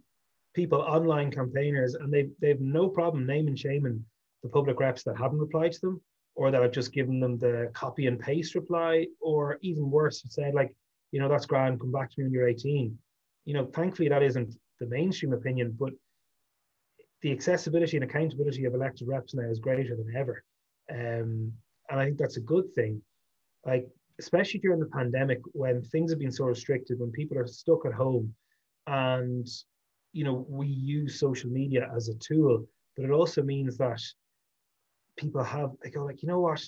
people, 0.57 0.80
online 0.81 1.30
campaigners, 1.30 1.94
and 1.94 2.12
they've, 2.12 2.31
they've 2.42 2.59
no 2.59 2.89
problem 2.89 3.27
naming 3.27 3.56
shaming 3.56 4.03
the 4.41 4.50
public 4.50 4.79
reps 4.79 5.03
that 5.03 5.15
haven't 5.17 5.39
replied 5.39 5.72
to 5.72 5.79
them 5.82 6.01
or 6.34 6.51
that 6.51 6.62
have 6.62 6.72
just 6.72 6.91
given 6.91 7.20
them 7.20 7.38
the 7.38 7.70
copy 7.74 8.08
and 8.08 8.20
paste 8.20 8.55
reply, 8.55 9.08
or 9.20 9.58
even 9.62 9.89
worse, 9.89 10.24
said 10.27 10.53
like, 10.53 10.75
you 11.12 11.20
know, 11.20 11.29
that's 11.29 11.46
grand, 11.48 11.79
come 11.79 11.91
back 11.91 12.10
to 12.10 12.15
me 12.17 12.25
when 12.25 12.34
you're 12.34 12.48
18. 12.48 12.98
You 13.46 13.53
know, 13.53 13.65
thankfully 13.65 14.10
that 14.10 14.22
isn't 14.22 14.53
the 14.79 14.88
mainstream 14.88 15.34
opinion, 15.34 15.75
but 15.79 15.93
the 17.22 17.32
accessibility 17.32 17.98
and 17.98 18.03
accountability 18.03 18.65
of 18.65 18.75
elected 18.75 19.08
reps 19.08 19.34
now 19.34 19.50
is 19.50 19.60
greater 19.60 19.96
than 19.96 20.13
ever. 20.15 20.43
Um, 20.91 21.53
and 21.89 22.00
I 22.00 22.05
think 22.05 22.17
that's 22.17 22.38
a 22.38 22.51
good 22.53 22.72
thing. 22.74 23.01
Like, 23.65 23.88
especially 24.20 24.60
during 24.60 24.79
the 24.79 24.93
pandemic 25.00 25.39
when 25.53 25.82
things 25.82 26.12
have 26.12 26.20
been 26.20 26.32
so 26.32 26.46
restricted, 26.46 27.00
when 27.00 27.12
people 27.12 27.38
are 27.38 27.48
stuck 27.48 27.86
at 27.86 27.93
home 27.93 28.34
and 28.86 29.48
you 30.14 30.24
know 30.24 30.46
we 30.50 30.68
use 30.68 31.20
social 31.20 31.50
media 31.50 31.90
as 31.96 32.10
a 32.10 32.16
tool 32.16 32.66
but 32.96 33.06
it 33.06 33.12
also 33.12 33.44
means 33.44 33.78
that 33.78 34.02
people 35.18 35.44
have 35.44 35.72
they 35.84 35.90
go 35.90 36.04
like 36.06 36.22
you 36.22 36.28
know 36.28 36.40
what? 36.40 36.64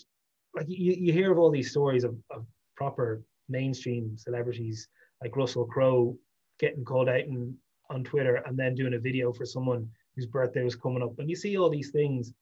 Like 0.55 0.67
you, 0.67 0.93
you 0.93 1.13
hear 1.13 1.31
of 1.31 1.39
all 1.39 1.51
these 1.51 1.71
stories 1.71 2.03
of, 2.03 2.15
of 2.31 2.45
proper 2.75 3.21
mainstream 3.47 4.17
celebrities 4.17 4.87
like 5.21 5.35
russell 5.35 5.65
crowe 5.65 6.15
getting 6.59 6.85
called 6.85 7.09
out 7.09 7.21
in, 7.21 7.55
on 7.89 8.03
twitter 8.03 8.35
and 8.45 8.57
then 8.57 8.75
doing 8.75 8.93
a 8.93 8.99
video 8.99 9.31
for 9.33 9.45
someone 9.45 9.89
whose 10.15 10.25
birthday 10.25 10.63
was 10.63 10.75
coming 10.75 11.03
up. 11.03 11.17
And 11.19 11.29
you 11.29 11.35
see 11.35 11.57
all 11.57 11.69
these 11.69 11.91
things 11.91 12.33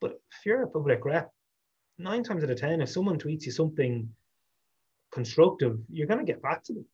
but 0.00 0.20
if 0.32 0.46
you're 0.46 0.62
a 0.62 0.68
public 0.68 1.04
rep 1.04 1.30
nine 1.98 2.22
times 2.22 2.44
out 2.44 2.50
of 2.50 2.60
ten 2.60 2.80
if 2.80 2.88
someone 2.88 3.18
tweets 3.18 3.44
you 3.44 3.52
something 3.52 4.08
constructive 5.12 5.78
you're 5.90 6.06
going 6.06 6.24
to 6.24 6.32
get 6.32 6.42
back 6.42 6.62
to 6.64 6.74
them 6.74 6.84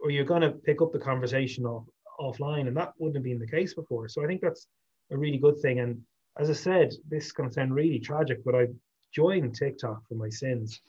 or 0.00 0.10
you're 0.10 0.24
going 0.24 0.42
to 0.42 0.50
pick 0.50 0.80
up 0.80 0.92
the 0.92 0.98
conversation 0.98 1.66
off, 1.66 1.84
offline, 2.20 2.66
and 2.68 2.76
that 2.76 2.92
wouldn't 2.98 3.16
have 3.16 3.24
been 3.24 3.38
the 3.38 3.46
case 3.46 3.74
before. 3.74 4.08
So 4.08 4.22
I 4.22 4.26
think 4.26 4.40
that's 4.40 4.66
a 5.10 5.16
really 5.16 5.38
good 5.38 5.58
thing. 5.60 5.80
And 5.80 6.00
as 6.38 6.50
I 6.50 6.54
said, 6.54 6.92
this 7.08 7.32
to 7.32 7.50
sound 7.50 7.74
really 7.74 7.98
tragic, 7.98 8.44
but 8.44 8.54
I 8.54 8.68
joined 9.14 9.54
TikTok 9.54 10.06
for 10.08 10.14
my 10.14 10.28
sins, 10.28 10.80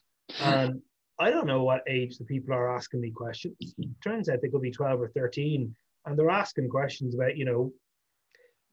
and 0.41 0.81
I 1.19 1.31
don't 1.31 1.48
know 1.48 1.63
what 1.63 1.83
age 1.88 2.17
the 2.17 2.25
people 2.25 2.53
are 2.53 2.74
asking 2.75 3.01
me 3.01 3.12
questions. 3.12 3.55
It 3.59 3.88
turns 4.03 4.29
out 4.29 4.41
they 4.41 4.50
could 4.50 4.62
be 4.62 4.71
12 4.71 5.01
or 5.01 5.09
13, 5.09 5.75
and 6.05 6.17
they're 6.17 6.29
asking 6.29 6.69
questions 6.69 7.13
about, 7.15 7.38
you 7.38 7.45
know, 7.45 7.74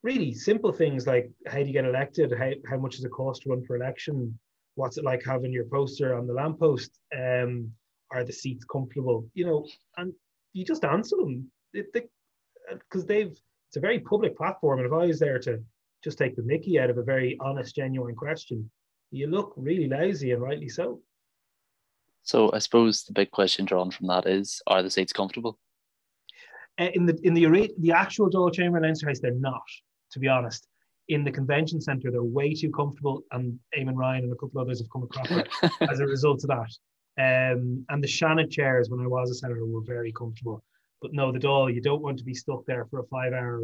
really 0.02 0.32
simple 0.32 0.72
things 0.72 1.06
like 1.06 1.30
how 1.46 1.58
do 1.58 1.64
you 1.64 1.72
get 1.72 1.84
elected? 1.84 2.32
How, 2.32 2.52
how 2.70 2.76
much 2.76 2.96
does 2.96 3.04
it 3.04 3.10
cost 3.10 3.42
to 3.42 3.50
run 3.50 3.64
for 3.64 3.76
election? 3.76 4.38
What's 4.76 4.98
it 4.98 5.04
like 5.04 5.24
having 5.24 5.52
your 5.52 5.64
poster 5.64 6.16
on 6.16 6.26
the 6.26 6.34
lamppost? 6.34 6.92
Um, 7.16 7.72
are 8.12 8.22
the 8.22 8.32
seats 8.32 8.64
comfortable? 8.64 9.28
You 9.34 9.46
know, 9.46 9.66
and 9.96 10.12
you 10.52 10.64
just 10.64 10.84
answer 10.84 11.16
them. 11.16 11.50
It, 11.72 11.92
they, 11.92 12.04
because 12.70 13.06
they've 13.06 13.36
it's 13.68 13.76
a 13.76 13.80
very 13.80 13.98
public 13.98 14.36
platform, 14.36 14.78
and 14.78 14.86
if 14.86 14.92
I 14.92 15.06
was 15.06 15.18
there 15.18 15.38
to 15.40 15.62
just 16.04 16.18
take 16.18 16.36
the 16.36 16.42
mickey 16.42 16.78
out 16.78 16.90
of 16.90 16.98
a 16.98 17.02
very 17.02 17.36
honest, 17.40 17.74
genuine 17.74 18.14
question, 18.14 18.70
you 19.10 19.26
look 19.26 19.52
really 19.56 19.88
lousy 19.88 20.32
and 20.32 20.40
rightly 20.42 20.68
so. 20.68 21.00
So 22.22 22.50
I 22.52 22.58
suppose 22.58 23.04
the 23.04 23.12
big 23.12 23.30
question 23.30 23.64
drawn 23.64 23.90
from 23.90 24.06
that 24.08 24.26
is: 24.26 24.62
Are 24.66 24.82
the 24.82 24.90
seats 24.90 25.12
comfortable? 25.12 25.58
Uh, 26.78 26.88
in 26.94 27.06
the 27.06 27.18
in 27.22 27.34
the 27.34 27.72
the 27.78 27.92
actual 27.92 28.30
Dáil 28.30 28.52
Chamber 28.52 28.80
Leinster 28.80 29.08
House, 29.08 29.20
they're 29.20 29.32
not. 29.32 29.62
To 30.12 30.20
be 30.20 30.28
honest, 30.28 30.68
in 31.08 31.24
the 31.24 31.32
convention 31.32 31.80
centre, 31.80 32.10
they're 32.10 32.22
way 32.22 32.54
too 32.54 32.70
comfortable, 32.70 33.24
and 33.32 33.58
Eamon 33.76 33.96
Ryan 33.96 34.24
and 34.24 34.32
a 34.32 34.36
couple 34.36 34.60
others 34.60 34.80
have 34.80 34.90
come 34.90 35.02
across 35.02 35.30
as 35.90 36.00
a 36.00 36.06
result 36.06 36.44
of 36.44 36.50
that. 36.50 36.72
Um, 37.18 37.84
and 37.88 38.02
the 38.02 38.08
Seanad 38.08 38.50
chairs, 38.50 38.90
when 38.90 39.00
I 39.00 39.06
was 39.06 39.30
a 39.30 39.34
senator, 39.34 39.64
were 39.64 39.82
very 39.82 40.12
comfortable. 40.12 40.62
But 41.02 41.12
no, 41.12 41.32
the 41.32 41.38
Dáil, 41.38 41.74
you 41.74 41.82
don't 41.82 42.02
want 42.02 42.18
to 42.18 42.24
be 42.24 42.34
stuck 42.34 42.64
there 42.66 42.86
for 42.86 43.00
a 43.00 43.06
five-hour 43.06 43.62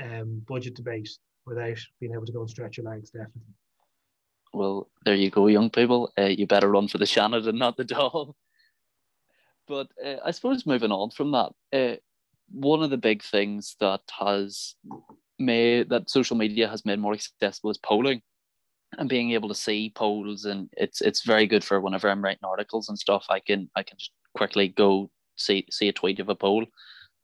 um, 0.00 0.42
budget 0.46 0.74
debate 0.74 1.10
without 1.46 1.78
being 2.00 2.12
able 2.12 2.26
to 2.26 2.32
go 2.32 2.40
and 2.40 2.50
stretch 2.50 2.76
your 2.76 2.86
legs, 2.86 3.10
definitely. 3.10 3.54
Well, 4.52 4.88
there 5.04 5.14
you 5.14 5.30
go, 5.30 5.46
young 5.46 5.70
people. 5.70 6.12
Uh, 6.18 6.24
you 6.24 6.46
better 6.46 6.70
run 6.70 6.88
for 6.88 6.98
the 6.98 7.04
Seanad 7.04 7.48
and 7.48 7.58
not 7.58 7.76
the 7.76 7.84
Dáil. 7.84 8.34
But 9.66 9.88
uh, 10.02 10.16
I 10.24 10.30
suppose 10.30 10.64
moving 10.64 10.90
on 10.90 11.10
from 11.10 11.32
that, 11.32 11.52
uh, 11.74 11.96
one 12.50 12.82
of 12.82 12.88
the 12.88 12.96
big 12.96 13.22
things 13.22 13.76
that 13.80 14.00
has 14.18 14.74
made 15.38 15.90
that 15.90 16.08
social 16.08 16.36
media 16.36 16.68
has 16.68 16.86
made 16.86 16.98
more 16.98 17.12
accessible 17.12 17.70
is 17.70 17.78
polling 17.78 18.22
and 18.96 19.08
being 19.08 19.32
able 19.32 19.48
to 19.48 19.54
see 19.54 19.92
polls 19.94 20.46
and 20.46 20.68
it's 20.76 21.00
it's 21.00 21.24
very 21.24 21.46
good 21.46 21.62
for 21.62 21.80
whenever 21.80 22.08
I'm 22.08 22.24
writing 22.24 22.44
articles 22.44 22.88
and 22.88 22.98
stuff 22.98 23.26
I 23.28 23.40
can 23.40 23.70
I 23.76 23.82
can 23.82 23.98
just 23.98 24.12
quickly 24.34 24.68
go 24.68 25.10
see 25.38 25.66
see 25.70 25.88
a 25.88 25.92
tweet 25.92 26.20
of 26.20 26.28
a 26.28 26.34
poll 26.34 26.64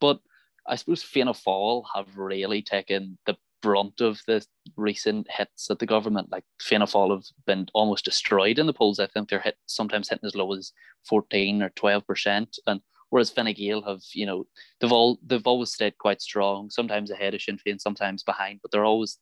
but 0.00 0.20
I 0.66 0.76
suppose 0.76 1.02
Fianna 1.02 1.32
Fáil 1.32 1.84
have 1.94 2.16
really 2.16 2.62
taken 2.62 3.18
the 3.26 3.36
brunt 3.62 4.00
of 4.00 4.20
the 4.26 4.44
recent 4.76 5.26
hits 5.30 5.70
at 5.70 5.78
the 5.78 5.86
government. 5.86 6.30
Like 6.30 6.44
Fianna 6.60 6.86
Fáil 6.86 7.10
have 7.12 7.24
been 7.46 7.66
almost 7.74 8.04
destroyed 8.04 8.58
in 8.58 8.66
the 8.66 8.72
polls. 8.72 8.98
I 8.98 9.06
think 9.06 9.28
they're 9.28 9.40
hit 9.40 9.56
sometimes 9.66 10.08
hitting 10.08 10.26
as 10.26 10.34
low 10.34 10.52
as 10.52 10.72
14 11.08 11.62
or 11.62 11.70
12 11.70 12.06
percent. 12.06 12.58
And 12.66 12.80
whereas 13.10 13.30
Fine 13.30 13.54
Gael 13.54 13.82
have, 13.82 14.00
you 14.12 14.26
know, 14.26 14.46
they've 14.80 14.92
all 14.92 15.18
they've 15.24 15.46
always 15.46 15.72
stayed 15.72 15.98
quite 15.98 16.20
strong, 16.20 16.70
sometimes 16.70 17.10
ahead 17.10 17.34
of 17.34 17.42
Sinn 17.42 17.58
Féin, 17.58 17.80
sometimes 17.80 18.22
behind, 18.22 18.60
but 18.62 18.70
they're 18.70 18.84
always 18.84 19.18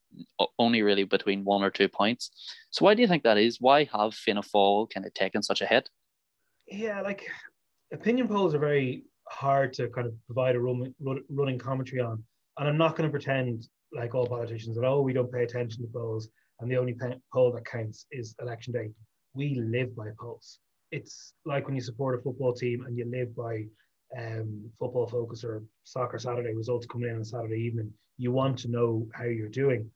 only 0.58 0.82
really 0.82 1.04
between 1.04 1.44
one 1.44 1.62
or 1.62 1.70
two 1.70 1.88
points. 1.88 2.30
So 2.70 2.84
why 2.84 2.94
do 2.94 3.02
you 3.02 3.08
think 3.08 3.22
that 3.22 3.38
is? 3.38 3.61
Why 3.61 3.84
have 3.92 4.14
Fianna 4.14 4.42
Fáil 4.42 4.90
kind 4.90 5.06
of 5.06 5.14
taken 5.14 5.42
such 5.42 5.61
a 5.61 5.66
hit? 5.66 5.88
Yeah, 6.66 7.00
like 7.02 7.28
opinion 7.92 8.28
polls 8.28 8.54
are 8.54 8.58
very 8.58 9.04
hard 9.28 9.72
to 9.75 9.88
kind 9.88 10.06
of 10.06 10.14
provide 10.26 10.56
a 10.56 10.61
run, 10.61 10.94
run, 11.00 11.20
running 11.28 11.58
commentary 11.58 12.00
on. 12.00 12.22
And 12.58 12.68
I'm 12.68 12.78
not 12.78 12.96
going 12.96 13.08
to 13.08 13.11
pretend 13.11 13.66
like 13.92 14.14
all 14.14 14.26
politicians, 14.26 14.76
that 14.76 14.84
oh, 14.84 15.02
we 15.02 15.12
don't 15.12 15.32
pay 15.32 15.42
attention 15.42 15.82
to 15.82 15.88
polls, 15.92 16.28
and 16.61 16.70
the 16.70 16.76
only 16.76 16.96
poll 17.32 17.52
that 17.52 17.66
counts 17.66 18.06
is 18.11 18.34
election 18.40 18.72
day. 18.72 18.90
We 19.34 19.54
live 19.54 19.94
by 19.96 20.08
polls. 20.18 20.58
It's 20.90 21.34
like 21.44 21.66
when 21.66 21.75
you 21.75 21.80
support 21.80 22.18
a 22.18 22.22
football 22.22 22.52
team 22.52 22.84
and 22.87 22.96
you 22.96 23.06
live 23.11 23.34
by 23.34 23.64
um, 24.18 24.70
football 24.78 25.06
focus 25.06 25.42
or 25.44 25.62
soccer 25.84 26.18
Saturday 26.18 26.54
results 26.54 26.87
coming 26.87 27.08
in 27.08 27.16
on 27.16 27.25
Saturday 27.25 27.56
evening. 27.56 27.90
You 28.18 28.30
want 28.30 28.58
to 28.61 28.70
know 28.70 29.06
how 29.14 29.25
you're 29.25 29.49
doing, 29.49 29.90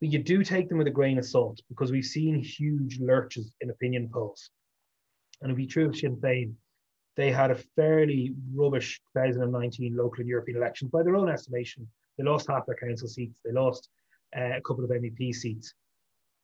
but 0.00 0.10
you 0.10 0.18
do 0.18 0.44
take 0.44 0.68
them 0.68 0.78
with 0.78 0.86
a 0.86 0.90
grain 0.92 1.18
of 1.18 1.24
salt 1.24 1.60
because 1.68 1.90
we've 1.90 2.04
seen 2.04 2.42
huge 2.42 2.98
lurches 3.00 3.52
in 3.62 3.70
opinion 3.70 4.10
polls, 4.12 4.50
and 5.40 5.50
it'll 5.50 5.56
be 5.56 5.66
true 5.66 5.88
of 5.88 5.96
Sinn 5.96 6.16
Féin. 6.16 6.52
They 7.16 7.30
had 7.30 7.50
a 7.50 7.56
fairly 7.76 8.34
rubbish 8.54 9.00
2019 9.14 9.96
local 9.96 10.20
and 10.20 10.28
European 10.28 10.56
elections 10.56 10.90
by 10.90 11.02
their 11.02 11.16
own 11.16 11.28
estimation 11.28 11.88
they 12.16 12.24
lost 12.24 12.48
half 12.48 12.66
their 12.66 12.76
council 12.76 13.08
seats. 13.08 13.40
They 13.44 13.52
lost 13.52 13.88
uh, 14.36 14.56
a 14.56 14.60
couple 14.60 14.84
of 14.84 14.90
MEP 14.90 15.34
seats. 15.34 15.74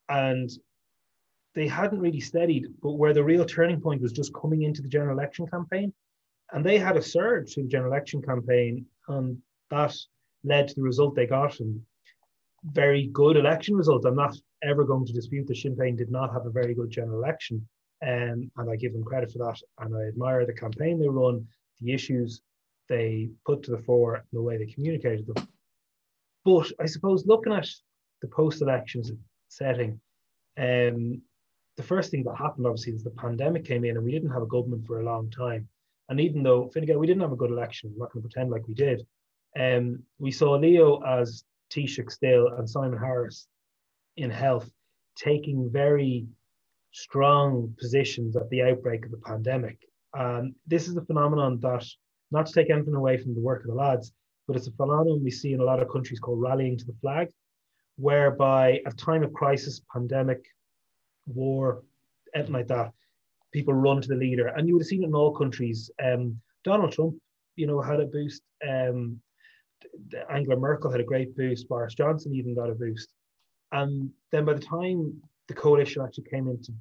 And 0.08 0.50
they 1.54 1.68
hadn't 1.68 2.00
really 2.00 2.20
steadied, 2.20 2.66
but 2.82 2.92
where 2.92 3.14
the 3.14 3.24
real 3.24 3.44
turning 3.44 3.80
point 3.80 4.02
was 4.02 4.12
just 4.12 4.34
coming 4.34 4.62
into 4.62 4.82
the 4.82 4.88
general 4.88 5.16
election 5.16 5.46
campaign. 5.46 5.92
And 6.52 6.64
they 6.64 6.78
had 6.78 6.96
a 6.96 7.02
surge 7.02 7.54
through 7.54 7.64
the 7.64 7.68
general 7.68 7.92
election 7.92 8.22
campaign, 8.22 8.86
and 9.08 9.40
that 9.70 9.96
led 10.42 10.68
to 10.68 10.74
the 10.74 10.82
result 10.82 11.14
they 11.14 11.26
got 11.26 11.60
and 11.60 11.80
very 12.64 13.06
good 13.08 13.36
election 13.36 13.76
result. 13.76 14.04
I'm 14.04 14.16
not 14.16 14.36
ever 14.62 14.84
going 14.84 15.06
to 15.06 15.12
dispute 15.12 15.46
that 15.46 15.56
Sinn 15.56 15.76
Féin 15.76 15.96
did 15.96 16.10
not 16.10 16.32
have 16.32 16.46
a 16.46 16.50
very 16.50 16.74
good 16.74 16.90
general 16.90 17.22
election, 17.22 17.66
um, 18.06 18.50
and 18.56 18.70
I 18.70 18.76
give 18.76 18.92
them 18.92 19.04
credit 19.04 19.32
for 19.32 19.38
that. 19.38 19.60
And 19.78 19.96
I 19.96 20.08
admire 20.08 20.46
the 20.46 20.52
campaign 20.52 20.98
they 20.98 21.08
run, 21.08 21.46
the 21.80 21.92
issues 21.92 22.40
they 22.88 23.30
put 23.46 23.62
to 23.64 23.70
the 23.70 23.82
fore, 23.82 24.16
and 24.16 24.24
the 24.32 24.42
way 24.42 24.56
they 24.56 24.66
communicated 24.66 25.26
them. 25.26 25.48
But 26.44 26.70
I 26.80 26.86
suppose 26.86 27.26
looking 27.26 27.52
at 27.52 27.68
the 28.22 28.28
post-elections 28.28 29.12
setting, 29.48 30.00
um, 30.58 31.22
the 31.76 31.82
first 31.82 32.10
thing 32.10 32.24
that 32.24 32.36
happened 32.36 32.66
obviously 32.66 32.92
is 32.92 33.02
the 33.02 33.10
pandemic 33.10 33.64
came 33.64 33.84
in 33.84 33.96
and 33.96 34.04
we 34.04 34.12
didn't 34.12 34.30
have 34.30 34.42
a 34.42 34.46
government 34.46 34.86
for 34.86 35.00
a 35.00 35.04
long 35.04 35.30
time. 35.30 35.68
And 36.08 36.20
even 36.20 36.42
though 36.42 36.68
Fine 36.68 36.86
Gael, 36.86 36.98
we 36.98 37.06
didn't 37.06 37.22
have 37.22 37.32
a 37.32 37.36
good 37.36 37.50
election, 37.50 37.90
I'm 37.92 37.98
not 37.98 38.12
going 38.12 38.22
to 38.22 38.28
pretend 38.28 38.50
like 38.50 38.66
we 38.66 38.74
did. 38.74 39.06
Um, 39.58 40.02
we 40.18 40.30
saw 40.30 40.52
Leo 40.52 41.02
as 41.02 41.44
Taoiseach 41.70 42.10
still 42.10 42.48
and 42.48 42.68
Simon 42.68 42.98
Harris 42.98 43.46
in 44.16 44.30
health 44.30 44.70
taking 45.16 45.70
very 45.70 46.26
strong 46.92 47.74
positions 47.78 48.36
at 48.36 48.48
the 48.50 48.62
outbreak 48.62 49.04
of 49.04 49.10
the 49.10 49.16
pandemic. 49.18 49.78
Um, 50.16 50.54
this 50.66 50.88
is 50.88 50.96
a 50.96 51.04
phenomenon 51.04 51.60
that, 51.60 51.86
not 52.30 52.46
to 52.46 52.52
take 52.52 52.70
anything 52.70 52.94
away 52.94 53.16
from 53.16 53.34
the 53.34 53.40
work 53.40 53.62
of 53.62 53.68
the 53.68 53.74
lads, 53.74 54.12
but 54.46 54.56
it's 54.56 54.66
a 54.66 54.72
phenomenon 54.72 55.22
we 55.22 55.30
see 55.30 55.52
in 55.52 55.60
a 55.60 55.64
lot 55.64 55.80
of 55.80 55.90
countries 55.90 56.18
called 56.18 56.40
rallying 56.40 56.76
to 56.78 56.84
the 56.84 56.96
flag, 57.00 57.28
whereby 57.96 58.80
at 58.86 58.96
time 58.98 59.22
of 59.22 59.32
crisis, 59.32 59.80
pandemic, 59.92 60.44
war, 61.26 61.82
anything 62.34 62.54
like 62.54 62.68
that, 62.68 62.92
people 63.52 63.74
run 63.74 64.00
to 64.00 64.08
the 64.08 64.14
leader. 64.14 64.48
And 64.48 64.66
you 64.66 64.74
would 64.74 64.82
have 64.82 64.88
seen 64.88 65.02
it 65.04 65.06
in 65.06 65.14
all 65.14 65.36
countries. 65.36 65.90
Um, 66.02 66.40
Donald 66.64 66.92
Trump, 66.92 67.14
you 67.56 67.66
know, 67.66 67.80
had 67.80 68.00
a 68.00 68.06
boost. 68.06 68.42
Um, 68.68 69.20
Angela 70.28 70.56
Merkel 70.56 70.90
had 70.90 71.00
a 71.00 71.04
great 71.04 71.36
boost. 71.36 71.68
Boris 71.68 71.94
Johnson 71.94 72.34
even 72.34 72.54
got 72.54 72.70
a 72.70 72.74
boost. 72.74 73.12
And 73.72 74.10
then 74.32 74.44
by 74.44 74.54
the 74.54 74.60
time 74.60 75.22
the 75.50 75.60
coalition 75.60 76.00
actually 76.00 76.30
came 76.30 76.46
into 76.46 76.72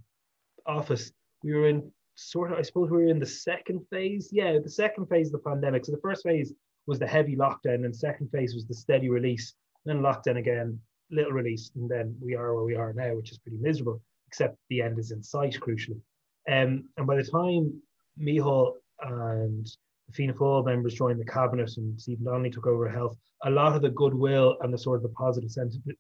office, 0.68 1.12
we 1.44 1.54
were 1.54 1.68
in 1.68 1.92
sort 2.14 2.52
of, 2.52 2.60
I 2.60 2.62
suppose 2.62 2.92
we 2.92 2.98
were 2.98 3.10
in 3.10 3.18
the 3.18 3.26
second 3.26 3.82
phase. 3.92 4.30
Yeah, 4.32 4.60
the 4.64 4.70
second 4.70 5.08
phase 5.08 5.28
of 5.28 5.34
the 5.34 5.50
pandemic. 5.50 5.86
So 5.86 5.92
the 5.92 6.02
first 6.02 6.24
phase 6.24 6.54
was 6.86 7.00
the 7.00 7.08
heavy 7.08 7.36
lockdown, 7.36 7.84
and 7.86 7.96
second 7.96 8.30
phase 8.32 8.54
was 8.54 8.68
the 8.68 8.76
steady 8.76 9.10
release. 9.10 9.56
Then 9.86 10.02
lockdown 10.02 10.38
again, 10.38 10.80
little 11.10 11.32
release, 11.32 11.72
and 11.76 11.90
then 11.90 12.16
we 12.22 12.36
are 12.36 12.54
where 12.54 12.64
we 12.64 12.76
are 12.76 12.94
now, 12.94 13.16
which 13.16 13.32
is 13.32 13.40
pretty 13.40 13.58
miserable. 13.60 14.02
Except 14.28 14.56
the 14.70 14.84
end 14.84 15.00
is 15.00 15.10
in 15.10 15.24
sight, 15.24 15.58
crucially. 15.60 16.00
Um, 16.48 16.90
and 16.98 17.08
by 17.08 17.16
the 17.16 17.24
time 17.24 17.82
Micheál 18.22 18.74
and 19.02 19.66
the 20.08 20.14
Fianna 20.14 20.34
Fáil 20.34 20.64
members 20.64 20.94
joined 20.94 21.20
the 21.20 21.26
cabinet 21.26 21.76
and 21.78 22.00
Stephen 22.00 22.26
Donnelly 22.26 22.52
took 22.52 22.68
over 22.68 22.88
health, 22.88 23.18
a 23.46 23.50
lot 23.50 23.76
of 23.76 23.82
the 23.82 23.90
goodwill 23.90 24.58
and 24.62 24.72
the 24.72 24.78
sort 24.78 24.98
of 24.98 25.04
the 25.04 25.10
positive 25.10 25.50
sentiment, 25.50 25.98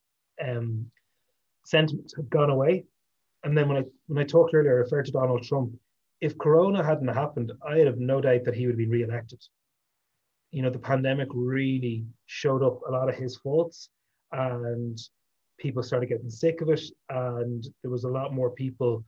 um, 0.48 0.86
sentiment 1.70 2.12
had 2.16 2.30
gone 2.30 2.50
away. 2.50 2.86
And 3.44 3.58
then 3.58 3.68
when 3.70 3.78
I 3.78 3.84
when 4.08 4.20
I 4.22 4.26
talked 4.26 4.54
earlier, 4.54 4.74
I 4.74 4.84
referred 4.84 5.06
to 5.06 5.12
Donald 5.12 5.44
Trump. 5.44 5.74
If 6.22 6.38
Corona 6.38 6.84
hadn't 6.84 7.08
happened, 7.08 7.52
I 7.68 7.78
have 7.80 7.98
no 7.98 8.20
doubt 8.20 8.44
that 8.46 8.56
he 8.56 8.66
would 8.66 8.74
have 8.74 8.78
been 8.78 8.90
re-elected 8.90 9.42
you 10.52 10.62
know, 10.62 10.70
the 10.70 10.80
pandemic 10.80 11.28
really 11.34 12.06
showed 12.26 12.64
up 12.64 12.82
a 12.88 12.92
lot 12.92 13.10
of 13.10 13.16
his 13.16 13.38
faults 13.38 13.90
and 14.32 15.00
people 15.60 15.84
started 15.84 16.10
getting 16.10 16.30
sick 16.30 16.62
of 16.62 16.70
it. 16.70 16.82
And 17.10 17.66
there 17.82 17.92
was 17.92 18.04
a 18.04 18.10
lot 18.10 18.34
more 18.34 18.52
people 18.52 19.04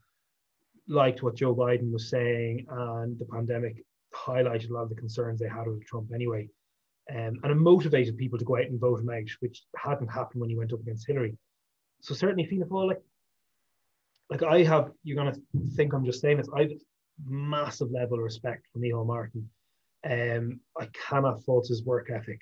liked 0.88 1.22
what 1.22 1.36
Joe 1.36 1.54
Biden 1.54 1.92
was 1.92 2.10
saying. 2.10 2.66
And 2.68 3.18
the 3.18 3.24
pandemic 3.24 3.84
highlighted 4.14 4.70
a 4.70 4.72
lot 4.72 4.82
of 4.82 4.90
the 4.90 4.94
concerns 4.94 5.40
they 5.40 5.48
had 5.48 5.66
with 5.66 5.84
Trump 5.86 6.10
anyway. 6.14 6.48
Um, 7.10 7.40
and 7.42 7.50
it 7.50 7.56
motivated 7.56 8.16
people 8.16 8.38
to 8.38 8.44
go 8.44 8.56
out 8.56 8.66
and 8.66 8.78
vote 8.78 9.00
him 9.00 9.10
out, 9.10 9.28
which 9.40 9.64
hadn't 9.76 10.08
happened 10.08 10.40
when 10.40 10.50
he 10.50 10.56
went 10.56 10.72
up 10.72 10.80
against 10.80 11.06
Hillary. 11.06 11.36
So 12.02 12.14
certainly 12.14 12.44
Fianna 12.44 12.66
Fáil, 12.66 12.88
like, 12.88 13.02
like 14.30 14.42
I 14.42 14.62
have, 14.64 14.90
you're 15.02 15.16
gonna 15.16 15.36
think 15.74 15.92
I'm 15.92 16.04
just 16.04 16.20
saying 16.20 16.36
this. 16.36 16.48
I 16.54 16.62
have 16.62 16.70
massive 17.26 17.90
level 17.90 18.18
of 18.18 18.24
respect 18.24 18.66
for 18.72 18.78
Micheál 18.78 19.06
Martin 19.06 19.48
um, 20.08 20.60
I 20.78 20.88
cannot 21.08 21.44
fault 21.44 21.68
his 21.68 21.84
work 21.84 22.10
ethic. 22.10 22.40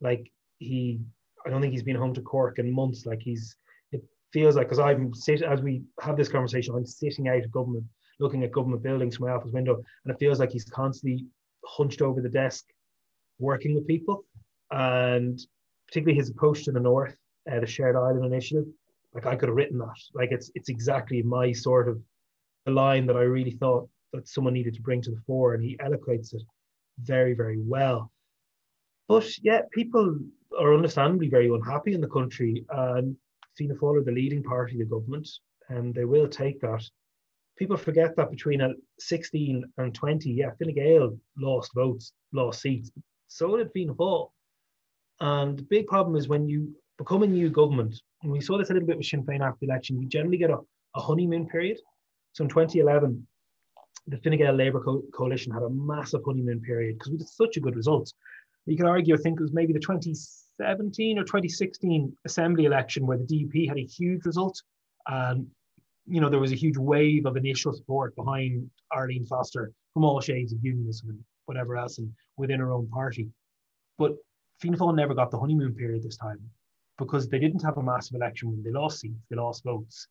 Like 0.00 0.30
he, 0.58 1.00
I 1.44 1.50
don't 1.50 1.60
think 1.60 1.72
he's 1.72 1.82
been 1.82 1.96
home 1.96 2.14
to 2.14 2.22
Cork 2.22 2.58
in 2.58 2.72
months. 2.72 3.06
Like 3.06 3.20
he's, 3.20 3.56
it 3.92 4.02
feels 4.32 4.56
like 4.56 4.66
because 4.66 4.78
I'm 4.78 5.12
sitting 5.14 5.48
as 5.48 5.60
we 5.62 5.82
have 6.00 6.16
this 6.16 6.28
conversation, 6.28 6.74
I'm 6.74 6.86
sitting 6.86 7.28
out 7.28 7.44
of 7.44 7.50
government, 7.50 7.84
looking 8.20 8.44
at 8.44 8.52
government 8.52 8.82
buildings 8.82 9.16
from 9.16 9.26
my 9.26 9.32
office 9.32 9.52
window, 9.52 9.82
and 10.04 10.14
it 10.14 10.18
feels 10.18 10.38
like 10.38 10.52
he's 10.52 10.64
constantly 10.64 11.26
hunched 11.64 12.02
over 12.02 12.20
the 12.20 12.28
desk, 12.28 12.64
working 13.38 13.74
with 13.74 13.86
people, 13.86 14.24
and 14.70 15.40
particularly 15.88 16.16
his 16.16 16.30
approach 16.30 16.64
to 16.64 16.72
the 16.72 16.80
north, 16.80 17.16
uh, 17.50 17.60
the 17.60 17.66
Shared 17.66 17.96
Island 17.96 18.24
Initiative. 18.24 18.66
Like 19.14 19.26
I 19.26 19.36
could 19.36 19.48
have 19.48 19.56
written 19.56 19.78
that. 19.78 19.96
Like 20.14 20.30
it's 20.32 20.50
it's 20.54 20.68
exactly 20.68 21.22
my 21.22 21.52
sort 21.52 21.88
of 21.88 22.00
the 22.66 22.72
line 22.72 23.06
that 23.06 23.16
I 23.16 23.22
really 23.22 23.52
thought 23.52 23.88
that 24.12 24.28
someone 24.28 24.54
needed 24.54 24.74
to 24.74 24.82
bring 24.82 25.02
to 25.02 25.10
the 25.10 25.20
fore, 25.26 25.54
and 25.54 25.62
he 25.62 25.76
eloquates 25.80 26.34
it 26.34 26.42
very, 26.98 27.34
very 27.34 27.58
well. 27.60 28.10
But 29.08 29.26
yet, 29.42 29.70
people 29.72 30.18
are 30.58 30.74
understandably 30.74 31.28
very 31.28 31.48
unhappy 31.48 31.94
in 31.94 32.00
the 32.00 32.08
country. 32.08 32.64
And 32.70 33.16
Fianna 33.56 33.74
Fáil 33.74 34.00
are 34.00 34.04
the 34.04 34.12
leading 34.12 34.42
party, 34.42 34.78
the 34.78 34.84
government, 34.84 35.28
and 35.68 35.94
they 35.94 36.04
will 36.04 36.28
take 36.28 36.60
that. 36.60 36.82
People 37.58 37.76
forget 37.76 38.16
that 38.16 38.30
between 38.30 38.62
uh, 38.62 38.70
16 38.98 39.64
and 39.78 39.94
20, 39.94 40.30
yeah, 40.30 40.50
Fine 40.58 40.74
Gael 40.74 41.18
lost 41.36 41.72
votes, 41.74 42.12
lost 42.32 42.62
seats. 42.62 42.90
So 43.28 43.56
did 43.56 43.72
Fianna 43.72 43.94
Fáil. 43.94 44.30
And 45.20 45.58
the 45.58 45.62
big 45.64 45.86
problem 45.86 46.16
is 46.16 46.28
when 46.28 46.48
you 46.48 46.74
become 47.00 47.22
a 47.22 47.26
new 47.26 47.48
government, 47.48 47.94
and 48.22 48.30
we 48.30 48.42
saw 48.42 48.58
this 48.58 48.68
a 48.68 48.74
little 48.74 48.86
bit 48.86 48.98
with 48.98 49.06
Sinn 49.06 49.24
Féin 49.24 49.40
after 49.40 49.60
the 49.62 49.66
election, 49.68 49.98
you 50.02 50.06
generally 50.06 50.36
get 50.36 50.50
a, 50.50 50.58
a 50.94 51.00
honeymoon 51.00 51.46
period. 51.46 51.78
So 52.34 52.44
in 52.44 52.50
2011, 52.50 53.26
the 54.06 54.18
Fine 54.18 54.36
Gael 54.36 54.52
Labour 54.52 54.82
Co- 54.84 55.02
Coalition 55.14 55.50
had 55.50 55.62
a 55.62 55.70
massive 55.70 56.20
honeymoon 56.26 56.60
period 56.60 56.98
because 56.98 57.10
we 57.10 57.16
did 57.16 57.28
such 57.28 57.56
a 57.56 57.60
good 57.60 57.74
result. 57.74 58.12
You 58.66 58.76
can 58.76 58.84
argue, 58.84 59.14
I 59.14 59.16
think 59.16 59.40
it 59.40 59.42
was 59.42 59.54
maybe 59.54 59.72
the 59.72 59.80
2017 59.80 61.18
or 61.18 61.22
2016 61.22 62.14
Assembly 62.26 62.66
election 62.66 63.06
where 63.06 63.16
the 63.16 63.24
DUP 63.24 63.66
had 63.66 63.78
a 63.78 63.86
huge 63.86 64.26
result. 64.26 64.60
And, 65.08 65.46
you 66.06 66.20
know, 66.20 66.28
there 66.28 66.38
was 66.38 66.52
a 66.52 66.56
huge 66.56 66.76
wave 66.76 67.24
of 67.24 67.38
initial 67.38 67.72
support 67.72 68.14
behind 68.14 68.70
Arlene 68.92 69.24
Foster 69.24 69.72
from 69.94 70.04
all 70.04 70.20
shades 70.20 70.52
of 70.52 70.58
unionism 70.62 71.08
and 71.08 71.24
whatever 71.46 71.78
else 71.78 71.96
and 71.96 72.12
within 72.36 72.60
her 72.60 72.72
own 72.72 72.88
party. 72.88 73.30
But 73.96 74.16
Fianna 74.58 74.76
Fáil 74.76 74.94
never 74.94 75.14
got 75.14 75.30
the 75.30 75.38
honeymoon 75.38 75.74
period 75.74 76.02
this 76.02 76.18
time 76.18 76.40
because 77.00 77.28
they 77.28 77.40
didn't 77.40 77.64
have 77.64 77.78
a 77.78 77.82
massive 77.82 78.14
election 78.14 78.50
when 78.50 78.62
they 78.62 78.70
lost 78.70 79.00
seats, 79.00 79.24
they 79.28 79.36
lost 79.36 79.64
votes. 79.64 80.06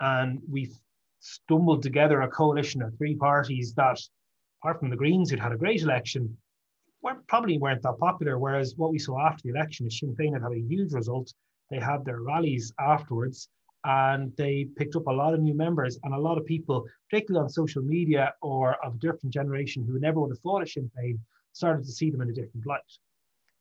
And 0.00 0.40
we 0.48 0.70
stumbled 1.18 1.82
together 1.82 2.20
a 2.20 2.28
coalition 2.28 2.82
of 2.82 2.96
three 2.96 3.16
parties 3.16 3.74
that, 3.74 3.98
apart 4.60 4.78
from 4.78 4.90
the 4.90 4.96
Greens, 4.96 5.30
who'd 5.30 5.40
had 5.40 5.52
a 5.52 5.56
great 5.56 5.82
election, 5.82 6.36
were, 7.02 7.16
probably 7.26 7.58
weren't 7.58 7.82
that 7.82 7.98
popular. 7.98 8.38
Whereas 8.38 8.74
what 8.76 8.92
we 8.92 8.98
saw 8.98 9.26
after 9.26 9.42
the 9.42 9.50
election 9.56 9.86
is 9.86 9.98
Sinn 9.98 10.14
Féin 10.14 10.34
had 10.34 10.42
had 10.42 10.52
a 10.52 10.60
huge 10.60 10.92
result. 10.92 11.32
They 11.70 11.80
had 11.80 12.04
their 12.04 12.22
rallies 12.22 12.72
afterwards 12.78 13.48
and 13.84 14.36
they 14.36 14.68
picked 14.76 14.96
up 14.96 15.06
a 15.06 15.12
lot 15.12 15.34
of 15.34 15.40
new 15.40 15.54
members 15.54 15.98
and 16.02 16.12
a 16.12 16.18
lot 16.18 16.38
of 16.38 16.44
people, 16.44 16.84
particularly 17.08 17.44
on 17.44 17.48
social 17.48 17.82
media 17.82 18.34
or 18.42 18.74
of 18.84 18.94
a 18.94 18.98
different 18.98 19.32
generation 19.32 19.84
who 19.84 19.98
never 19.98 20.20
would 20.20 20.30
have 20.30 20.40
thought 20.40 20.62
of 20.62 20.68
Sinn 20.68 20.90
Féin, 20.96 21.18
started 21.52 21.84
to 21.84 21.92
see 21.92 22.10
them 22.10 22.20
in 22.20 22.30
a 22.30 22.32
different 22.32 22.66
light. 22.66 22.80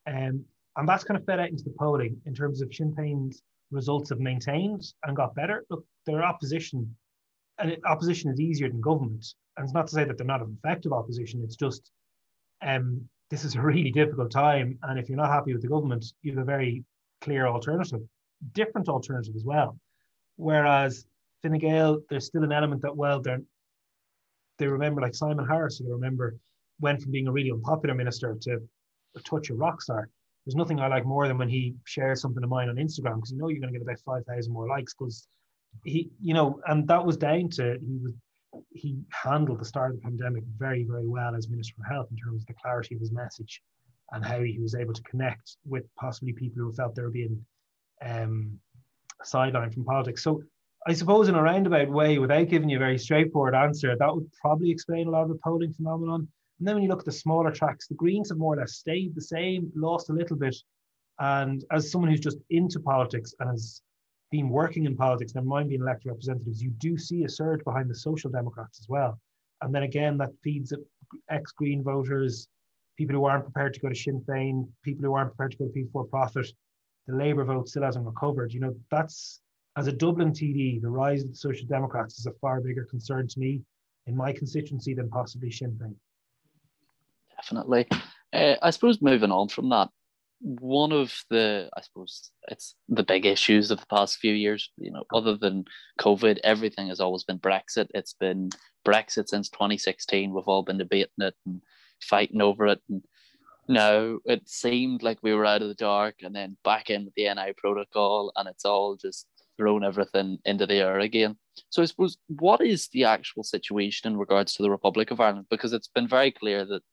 Um, 0.07 0.45
and 0.77 0.87
that's 0.87 1.03
kind 1.03 1.19
of 1.19 1.25
fed 1.25 1.39
out 1.39 1.49
into 1.49 1.63
the 1.63 1.73
polling 1.77 2.21
in 2.25 2.33
terms 2.33 2.61
of 2.61 2.73
Sinn 2.73 2.93
Féin's 2.93 3.41
results 3.71 4.09
have 4.09 4.19
maintained 4.19 4.93
and 5.03 5.15
got 5.15 5.35
better. 5.35 5.65
Look, 5.69 5.85
their 6.05 6.23
opposition, 6.23 6.95
and 7.59 7.75
opposition 7.85 8.31
is 8.31 8.39
easier 8.39 8.69
than 8.69 8.79
government. 8.79 9.25
And 9.57 9.65
it's 9.65 9.73
not 9.73 9.87
to 9.87 9.93
say 9.93 10.03
that 10.03 10.17
they're 10.17 10.25
not 10.25 10.41
an 10.41 10.57
effective 10.63 10.93
opposition. 10.93 11.41
It's 11.43 11.55
just 11.55 11.91
um, 12.61 13.01
this 13.29 13.43
is 13.43 13.55
a 13.55 13.61
really 13.61 13.91
difficult 13.91 14.31
time. 14.31 14.77
And 14.83 14.99
if 14.99 15.09
you're 15.09 15.17
not 15.17 15.31
happy 15.31 15.53
with 15.53 15.61
the 15.61 15.67
government, 15.67 16.05
you 16.21 16.31
have 16.33 16.41
a 16.41 16.45
very 16.45 16.83
clear 17.21 17.47
alternative, 17.47 18.01
different 18.53 18.87
alternative 18.87 19.35
as 19.35 19.43
well. 19.43 19.77
Whereas 20.35 21.05
Fine 21.41 21.57
Gael, 21.57 22.01
there's 22.09 22.25
still 22.25 22.43
an 22.43 22.51
element 22.51 22.81
that, 22.83 22.95
well, 22.95 23.21
they're, 23.21 23.41
they 24.59 24.67
remember 24.67 25.01
like 25.01 25.15
Simon 25.15 25.47
Harris, 25.47 25.79
you 25.79 25.91
remember, 25.91 26.37
went 26.79 27.01
from 27.01 27.11
being 27.11 27.27
a 27.27 27.31
really 27.31 27.51
unpopular 27.51 27.95
minister 27.95 28.37
to 28.41 28.61
a 29.15 29.19
touch 29.21 29.49
of 29.49 29.57
rock 29.57 29.81
star. 29.81 30.09
There's 30.47 30.55
nothing 30.55 30.79
I 30.79 30.87
like 30.87 31.05
more 31.05 31.27
than 31.27 31.37
when 31.37 31.49
he 31.49 31.75
shares 31.83 32.21
something 32.21 32.41
of 32.41 32.49
mine 32.49 32.69
on 32.69 32.77
Instagram 32.77 33.15
because 33.15 33.33
you 33.33 33.37
know 33.37 33.49
you're 33.49 33.59
going 33.59 33.73
to 33.73 33.77
get 33.77 33.85
about 33.85 33.99
5,000 33.99 34.53
more 34.53 34.65
likes 34.65 34.93
because 34.93 35.27
he, 35.83 36.09
you 36.21 36.33
know, 36.33 36.61
and 36.67 36.87
that 36.87 37.05
was 37.05 37.17
down 37.17 37.49
to 37.49 37.77
he 37.85 37.97
was 38.01 38.13
he 38.71 38.97
handled 39.11 39.59
the 39.59 39.65
start 39.65 39.91
of 39.91 39.97
the 39.97 40.03
pandemic 40.03 40.43
very, 40.57 40.85
very 40.89 41.05
well 41.05 41.35
as 41.35 41.49
Minister 41.49 41.73
for 41.75 41.93
Health 41.93 42.07
in 42.11 42.17
terms 42.17 42.43
of 42.43 42.47
the 42.47 42.53
clarity 42.53 42.95
of 42.95 43.01
his 43.01 43.11
message 43.11 43.61
and 44.13 44.23
how 44.23 44.39
he 44.39 44.57
was 44.61 44.73
able 44.73 44.93
to 44.93 45.03
connect 45.03 45.57
with 45.65 45.83
possibly 45.99 46.31
people 46.31 46.63
who 46.63 46.71
felt 46.71 46.95
they 46.95 47.01
were 47.01 47.09
being 47.09 47.45
um, 48.01 48.57
sidelined 49.25 49.73
from 49.73 49.83
politics. 49.83 50.23
So 50.23 50.41
I 50.87 50.93
suppose 50.93 51.27
in 51.27 51.35
a 51.35 51.41
roundabout 51.41 51.89
way, 51.89 52.19
without 52.19 52.47
giving 52.47 52.69
you 52.69 52.77
a 52.77 52.79
very 52.79 52.97
straightforward 52.97 53.53
answer, 53.53 53.97
that 53.97 54.15
would 54.15 54.31
probably 54.41 54.71
explain 54.71 55.07
a 55.07 55.11
lot 55.11 55.23
of 55.23 55.29
the 55.29 55.39
polling 55.43 55.73
phenomenon. 55.73 56.29
And 56.59 56.67
then 56.67 56.75
when 56.75 56.83
you 56.83 56.89
look 56.89 56.99
at 56.99 57.05
the 57.05 57.11
smaller 57.11 57.51
tracks, 57.51 57.87
the 57.87 57.95
Greens 57.95 58.29
have 58.29 58.37
more 58.37 58.55
or 58.55 58.57
less 58.57 58.73
stayed 58.73 59.13
the 59.15 59.21
same, 59.21 59.71
lost 59.75 60.09
a 60.09 60.13
little 60.13 60.37
bit. 60.37 60.55
And 61.19 61.63
as 61.71 61.91
someone 61.91 62.09
who's 62.09 62.19
just 62.19 62.37
into 62.49 62.79
politics 62.79 63.33
and 63.39 63.49
has 63.49 63.81
been 64.31 64.49
working 64.49 64.85
in 64.85 64.95
politics, 64.95 65.35
never 65.35 65.47
mind 65.47 65.69
being 65.69 65.81
elected 65.81 66.07
representatives, 66.07 66.61
you 66.61 66.71
do 66.71 66.97
see 66.97 67.23
a 67.23 67.29
surge 67.29 67.63
behind 67.63 67.89
the 67.89 67.95
Social 67.95 68.29
Democrats 68.29 68.79
as 68.79 68.89
well. 68.89 69.19
And 69.61 69.73
then 69.73 69.83
again, 69.83 70.17
that 70.17 70.31
feeds 70.43 70.73
ex 71.29 71.51
Green 71.51 71.83
voters, 71.83 72.47
people 72.97 73.15
who 73.15 73.25
aren't 73.25 73.45
prepared 73.45 73.73
to 73.75 73.79
go 73.79 73.89
to 73.89 73.95
Sinn 73.95 74.21
Féin, 74.27 74.67
people 74.83 75.05
who 75.05 75.13
aren't 75.13 75.31
prepared 75.31 75.51
to 75.51 75.57
go 75.57 75.65
to 75.65 75.71
People 75.71 76.03
Before 76.03 76.05
Profit. 76.05 76.51
The 77.07 77.15
Labour 77.15 77.45
vote 77.45 77.69
still 77.69 77.83
hasn't 77.83 78.05
recovered. 78.05 78.53
You 78.53 78.59
know, 78.59 78.75
that's 78.91 79.41
as 79.77 79.87
a 79.87 79.91
Dublin 79.91 80.31
TD, 80.31 80.81
the 80.81 80.89
rise 80.89 81.23
of 81.23 81.29
the 81.29 81.35
Social 81.35 81.67
Democrats 81.67 82.19
is 82.19 82.25
a 82.25 82.33
far 82.41 82.59
bigger 82.59 82.85
concern 82.85 83.27
to 83.27 83.39
me 83.39 83.61
in 84.07 84.15
my 84.15 84.33
constituency 84.33 84.93
than 84.93 85.09
possibly 85.09 85.51
Sinn 85.51 85.77
Féin. 85.79 85.95
Definitely. 87.37 87.87
Uh, 88.33 88.55
I 88.61 88.71
suppose 88.71 89.01
moving 89.01 89.31
on 89.31 89.47
from 89.49 89.69
that, 89.69 89.89
one 90.39 90.91
of 90.91 91.23
the 91.31 91.67
i 91.75 91.81
suppose 91.81 92.29
it's 92.49 92.75
the 92.89 93.03
big 93.03 93.25
issues 93.25 93.71
of 93.71 93.79
the 93.79 93.85
past 93.87 94.19
few 94.19 94.33
years 94.33 94.69
you 94.77 94.91
know 94.91 95.03
other 95.11 95.35
than 95.35 95.65
covid 95.99 96.37
everything 96.43 96.89
has 96.89 96.99
always 96.99 97.23
been 97.23 97.39
brexit. 97.39 97.87
It's 97.93 98.13
been 98.13 98.49
brexit 98.85 99.27
since 99.27 99.49
2016 99.49 100.33
we've 100.33 100.43
all 100.47 100.63
been 100.63 100.77
debating 100.77 101.09
it 101.19 101.33
and 101.45 101.61
fighting 102.01 102.41
over 102.41 102.67
it. 102.67 102.81
And 102.89 103.03
now 103.67 104.19
it 104.25 104.47
seemed 104.47 105.03
like 105.03 105.17
we 105.21 105.33
were 105.33 105.45
out 105.45 105.61
of 105.61 105.67
the 105.67 105.75
dark 105.75 106.15
and 106.21 106.35
then 106.35 106.57
back 106.63 106.89
in 106.89 107.05
with 107.05 107.15
the 107.15 107.33
ni 107.33 107.53
protocol 107.57 108.31
and 108.35 108.47
it's 108.47 108.65
all 108.65 108.95
just 108.95 109.25
thrown 109.57 109.83
everything 109.83 110.37
into 110.45 110.67
the 110.67 110.75
air 110.75 110.99
again. 110.99 111.35
So 111.69 111.81
i 111.81 111.85
suppose 111.85 112.17
what 112.27 112.61
is 112.61 112.87
the 112.89 113.05
actual 113.05 113.43
situation 113.43 114.11
in 114.11 114.19
regards 114.19 114.53
to 114.55 114.63
the 114.63 114.69
republic 114.69 115.11
of 115.11 115.19
ireland? 115.19 115.47
Because 115.49 115.73
it's 115.73 115.87
been 115.87 116.07
very 116.07 116.31
clear 116.31 116.65
that 116.65 116.83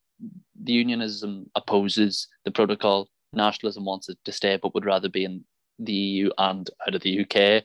the 0.62 0.72
unionism 0.72 1.50
opposes 1.54 2.28
the 2.44 2.50
protocol 2.50 3.08
nationalism 3.34 3.84
wants 3.84 4.08
it 4.08 4.18
to 4.24 4.32
stay, 4.32 4.56
but 4.56 4.74
would 4.74 4.84
rather 4.84 5.08
be 5.08 5.24
in 5.24 5.44
the 5.78 5.92
EU 5.92 6.30
and 6.38 6.70
out 6.86 6.94
of 6.94 7.02
the 7.02 7.20
UK. 7.20 7.64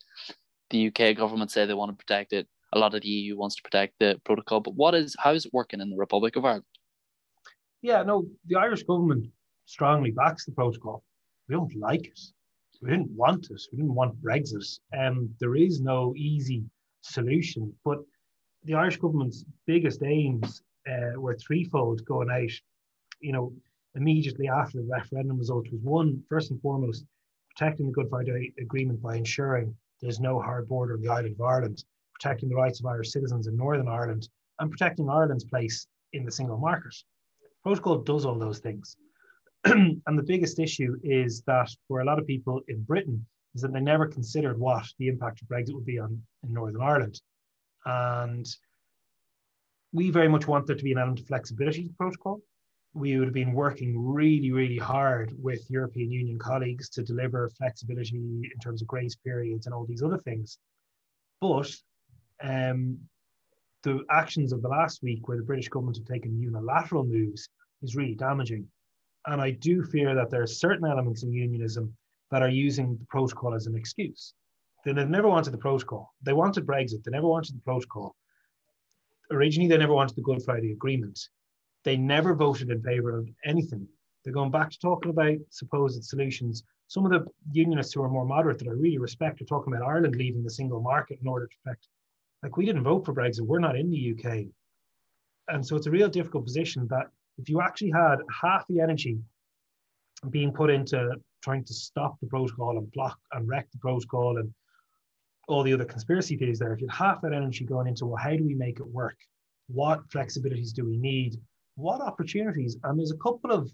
The 0.69 0.88
UK 0.88 1.15
government 1.15 1.51
say 1.51 1.65
they 1.65 1.73
want 1.73 1.91
to 1.91 2.05
protect 2.05 2.33
it. 2.33 2.47
A 2.73 2.79
lot 2.79 2.93
of 2.93 3.01
the 3.01 3.07
EU 3.07 3.38
wants 3.38 3.55
to 3.55 3.63
protect 3.63 3.95
the 3.99 4.19
protocol. 4.23 4.59
But 4.59 4.75
what 4.75 4.93
is 4.93 5.15
how 5.19 5.33
is 5.33 5.45
it 5.45 5.53
working 5.53 5.81
in 5.81 5.89
the 5.89 5.97
Republic 5.97 6.35
of 6.35 6.45
Ireland? 6.45 6.65
Yeah, 7.81 8.03
no, 8.03 8.27
the 8.45 8.57
Irish 8.57 8.83
government 8.83 9.27
strongly 9.65 10.12
backs 10.12 10.45
the 10.45 10.51
protocol. 10.51 11.03
We 11.47 11.55
don't 11.55 11.75
like 11.75 12.05
it. 12.05 12.19
We 12.81 12.91
didn't 12.91 13.12
want 13.12 13.45
it. 13.49 13.62
We 13.71 13.77
didn't 13.77 13.95
want 13.95 14.21
Brexit. 14.21 14.79
Um, 14.97 15.29
there 15.39 15.55
is 15.55 15.81
no 15.81 16.13
easy 16.15 16.63
solution. 17.01 17.73
But 17.83 17.99
the 18.63 18.75
Irish 18.75 18.97
government's 18.97 19.45
biggest 19.65 20.03
aims 20.03 20.62
uh, 20.89 21.19
were 21.19 21.36
threefold 21.36 22.04
going 22.06 22.30
out. 22.30 22.52
You 23.21 23.34
know, 23.34 23.54
immediately 23.95 24.47
after 24.47 24.80
the 24.80 24.88
referendum 24.88 25.38
result 25.38 25.67
was 25.71 25.82
one, 25.82 26.23
first 26.30 26.52
and 26.52 26.62
foremost, 26.62 27.06
protecting 27.56 27.88
the 27.88 27.91
Good 27.91 28.10
Friday 28.10 28.54
Agreement 28.60 29.02
by 29.02 29.15
ensuring 29.15 29.75
there's 30.02 30.19
no 30.19 30.39
hard 30.39 30.67
border 30.67 30.95
in 30.95 31.02
the 31.02 31.12
island 31.12 31.36
of 31.36 31.41
Ireland, 31.41 31.84
protecting 32.13 32.49
the 32.49 32.56
rights 32.56 32.80
of 32.80 32.86
Irish 32.86 33.12
citizens 33.12 33.47
in 33.47 33.58
Northern 33.58 33.88
Ireland, 33.88 34.30
and 34.60 34.71
protecting 34.71 35.10
Ireland's 35.10 35.43
place 35.43 35.88
in 36.13 36.25
the 36.25 36.32
single 36.32 36.58
market. 36.58 36.95
Protocol 37.63 37.99
does 37.99 38.25
all 38.25 38.39
those 38.39 38.60
things. 38.60 38.95
and 39.65 40.02
the 40.06 40.23
biggest 40.23 40.60
issue 40.60 40.95
is 41.04 41.41
that 41.47 41.69
for 41.88 41.99
a 41.99 42.06
lot 42.06 42.19
of 42.19 42.28
people 42.28 42.62
in 42.69 42.82
Britain, 42.84 43.25
is 43.56 43.62
that 43.62 43.73
they 43.73 43.82
never 43.82 44.08
considered 44.08 44.60
what 44.60 44.86
the 44.99 45.08
impact 45.08 45.41
of 45.41 45.47
Brexit 45.47 45.73
would 45.73 45.86
be 45.86 45.99
on 45.99 46.21
in 46.43 46.54
Northern 46.54 46.82
Ireland. 46.82 47.19
And 47.86 48.47
we 49.91 50.12
very 50.12 50.28
much 50.28 50.47
want 50.47 50.67
there 50.67 50.75
to 50.75 50.84
be 50.84 50.91
an 50.91 50.97
element 50.97 51.19
of 51.19 51.28
flexibility 51.28 51.84
to 51.84 51.88
the 51.89 51.95
protocol 51.95 52.41
we 52.93 53.17
would 53.17 53.28
have 53.28 53.34
been 53.34 53.54
working 53.54 54.04
really, 54.04 54.52
really 54.52 54.78
hard 54.78 55.34
with 55.41 55.69
European 55.69 56.12
Union 56.12 56.39
colleagues 56.39 56.89
to 56.89 57.04
deliver 57.04 57.49
flexibility 57.49 58.17
in 58.17 58.60
terms 58.62 58.82
of 58.82 58.88
grace 58.88 59.15
periods 59.15 59.65
and 59.65 59.75
all 59.75 59.86
these 59.86 60.02
other 60.02 60.17
things. 60.17 60.58
But 61.39 61.71
um, 62.41 62.97
the 63.84 64.04
actions 64.10 64.52
of 64.52 64.62
the 64.62 64.67
last 64.67 65.04
week, 65.04 65.28
where 65.28 65.38
the 65.38 65.43
British 65.43 65.69
government 65.69 65.97
have 65.97 66.08
taken 66.08 66.41
unilateral 66.41 67.06
moves, 67.06 67.47
is 67.84 67.95
really 67.95 68.15
damaging. 68.15 68.67
And 69.28 69.39
I 69.39 69.52
do 69.52 69.84
fear 69.84 70.15
that 70.15 70.32
there 70.32 70.41
are 70.41 70.47
certain 70.47 70.86
elements 70.86 71.23
in 71.23 71.32
unionism 71.32 71.95
that 72.32 72.41
are 72.41 72.49
using 72.49 72.97
the 72.97 73.06
protocol 73.06 73.54
as 73.54 73.67
an 73.67 73.75
excuse. 73.75 74.34
They 74.84 74.93
never 74.93 75.28
wanted 75.28 75.52
the 75.52 75.58
protocol. 75.58 76.13
They 76.23 76.34
wanted 76.34 76.65
Brexit. 76.65 77.04
They 77.04 77.12
never 77.12 77.28
wanted 77.28 77.56
the 77.56 77.62
protocol. 77.62 78.15
Originally, 79.31 79.69
they 79.69 79.77
never 79.77 79.93
wanted 79.93 80.15
the 80.15 80.21
Good 80.21 80.43
Friday 80.43 80.71
Agreement 80.71 81.19
they 81.83 81.97
never 81.97 82.35
voted 82.35 82.69
in 82.69 82.81
favor 82.81 83.17
of 83.17 83.27
anything. 83.45 83.87
They're 84.23 84.33
going 84.33 84.51
back 84.51 84.69
to 84.69 84.79
talking 84.79 85.11
about 85.11 85.37
supposed 85.49 86.03
solutions. 86.03 86.63
Some 86.87 87.05
of 87.05 87.11
the 87.11 87.25
unionists 87.51 87.93
who 87.93 88.03
are 88.03 88.09
more 88.09 88.25
moderate 88.25 88.59
that 88.59 88.67
I 88.67 88.71
really 88.71 88.97
respect 88.97 89.41
are 89.41 89.45
talking 89.45 89.73
about 89.73 89.87
Ireland 89.87 90.15
leaving 90.15 90.43
the 90.43 90.49
single 90.49 90.81
market 90.81 91.19
in 91.21 91.27
order 91.27 91.47
to 91.47 91.55
protect. 91.63 91.87
Like 92.43 92.57
we 92.57 92.65
didn't 92.65 92.83
vote 92.83 93.05
for 93.05 93.13
Brexit, 93.13 93.41
we're 93.41 93.59
not 93.59 93.77
in 93.77 93.89
the 93.89 94.13
UK. 94.13 94.45
And 95.47 95.65
so 95.65 95.75
it's 95.75 95.87
a 95.87 95.91
real 95.91 96.09
difficult 96.09 96.45
position 96.45 96.87
that 96.89 97.07
if 97.37 97.49
you 97.49 97.61
actually 97.61 97.91
had 97.91 98.17
half 98.41 98.65
the 98.67 98.81
energy 98.81 99.17
being 100.29 100.51
put 100.51 100.69
into 100.69 101.15
trying 101.41 101.63
to 101.63 101.73
stop 101.73 102.19
the 102.19 102.27
protocol 102.27 102.77
and 102.77 102.91
block 102.91 103.17
and 103.31 103.47
wreck 103.47 103.71
the 103.71 103.77
protocol 103.79 104.37
and 104.37 104.53
all 105.49 105.63
the 105.63 105.73
other 105.73 105.85
conspiracy 105.85 106.38
theories 106.38 106.59
there. 106.59 106.73
If 106.73 106.81
you 106.81 106.88
had 106.88 106.95
half 106.95 107.21
that 107.21 107.33
energy 107.33 107.65
going 107.65 107.88
into, 107.88 108.05
well, 108.05 108.23
how 108.23 108.31
do 108.31 108.43
we 108.43 108.53
make 108.53 108.79
it 108.79 108.88
work? 108.88 109.17
What 109.67 110.07
flexibilities 110.09 110.73
do 110.73 110.85
we 110.85 110.97
need? 110.97 111.35
What 111.75 112.01
opportunities? 112.01 112.77
And 112.83 112.97
there's 112.97 113.12
a 113.12 113.17
couple 113.17 113.51
of 113.51 113.71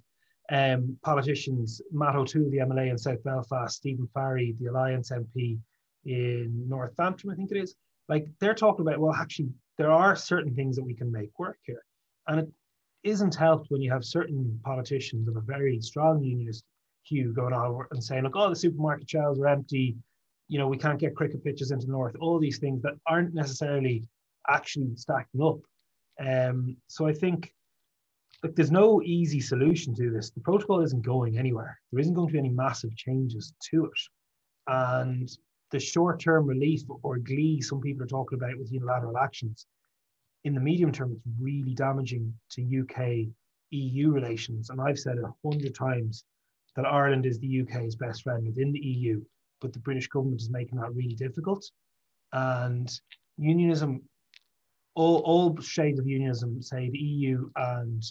um, 0.51 0.97
politicians, 1.03 1.81
Matt 1.91 2.15
O'Toole, 2.15 2.49
the 2.49 2.57
MLA 2.59 2.89
in 2.89 2.97
South 2.97 3.23
Belfast, 3.23 3.75
Stephen 3.75 4.07
Farry, 4.13 4.55
the 4.59 4.67
Alliance 4.67 5.11
MP 5.11 5.59
in 6.05 6.69
Northampton, 6.69 7.31
I 7.31 7.35
think 7.35 7.51
it 7.51 7.57
is. 7.57 7.75
Like 8.07 8.27
they're 8.39 8.53
talking 8.53 8.81
about, 8.81 8.99
well, 8.99 9.13
actually, 9.13 9.49
there 9.77 9.91
are 9.91 10.15
certain 10.15 10.55
things 10.55 10.75
that 10.75 10.85
we 10.85 10.93
can 10.93 11.11
make 11.11 11.37
work 11.39 11.57
here. 11.63 11.83
And 12.27 12.39
it 12.39 12.49
isn't 13.03 13.35
helped 13.35 13.69
when 13.69 13.81
you 13.81 13.91
have 13.91 14.05
certain 14.05 14.59
politicians 14.63 15.27
of 15.27 15.35
a 15.35 15.41
very 15.41 15.81
strong 15.81 16.23
unionist 16.23 16.63
hue 17.03 17.33
going 17.33 17.53
on 17.53 17.85
and 17.91 18.03
saying, 18.03 18.23
look, 18.23 18.35
all 18.35 18.49
the 18.49 18.55
supermarket 18.55 19.09
shelves 19.09 19.39
are 19.39 19.47
empty. 19.47 19.95
You 20.47 20.59
know, 20.59 20.67
we 20.67 20.77
can't 20.77 20.99
get 20.99 21.15
cricket 21.15 21.43
pitches 21.43 21.71
into 21.71 21.87
the 21.87 21.91
north. 21.91 22.15
All 22.19 22.39
these 22.39 22.59
things 22.59 22.81
that 22.83 22.93
aren't 23.07 23.33
necessarily 23.33 24.07
actually 24.47 24.95
stacking 24.95 25.41
up. 25.41 25.59
Um, 26.19 26.77
so 26.87 27.07
I 27.07 27.13
think 27.13 27.51
look, 28.43 28.55
there's 28.55 28.71
no 28.71 29.01
easy 29.03 29.39
solution 29.39 29.95
to 29.95 30.11
this. 30.11 30.29
The 30.29 30.41
protocol 30.41 30.81
isn't 30.81 31.01
going 31.01 31.37
anywhere. 31.37 31.79
There 31.91 31.99
isn't 31.99 32.13
going 32.13 32.27
to 32.27 32.33
be 32.33 32.39
any 32.39 32.49
massive 32.49 32.95
changes 32.95 33.53
to 33.71 33.85
it. 33.85 33.91
And 34.67 35.29
the 35.71 35.79
short-term 35.79 36.45
relief 36.45 36.81
or 37.03 37.17
glee 37.17 37.61
some 37.61 37.81
people 37.81 38.03
are 38.03 38.07
talking 38.07 38.37
about 38.37 38.57
with 38.57 38.71
unilateral 38.71 39.17
actions, 39.17 39.65
in 40.43 40.53
the 40.53 40.61
medium 40.61 40.91
term, 40.91 41.11
it's 41.11 41.23
really 41.39 41.73
damaging 41.73 42.33
to 42.51 42.81
UK 42.81 43.27
EU 43.71 44.11
relations. 44.11 44.69
And 44.69 44.79
I've 44.79 44.99
said 44.99 45.17
it 45.17 45.23
a 45.23 45.33
hundred 45.47 45.73
times 45.73 46.23
that 46.75 46.85
Ireland 46.85 47.25
is 47.25 47.39
the 47.39 47.61
UK's 47.61 47.95
best 47.95 48.23
friend 48.23 48.45
within 48.45 48.71
the 48.71 48.79
EU, 48.79 49.23
but 49.65 49.73
the 49.73 49.79
British 49.79 50.07
government 50.07 50.41
is 50.41 50.49
making 50.49 50.79
that 50.79 50.93
really 50.93 51.15
difficult. 51.15 51.65
And 52.33 52.87
unionism, 53.37 54.03
all, 54.93 55.17
all 55.25 55.59
shades 55.59 55.99
of 55.99 56.05
unionism 56.05 56.61
say 56.61 56.89
the 56.89 56.99
EU 56.99 57.49
and 57.55 58.03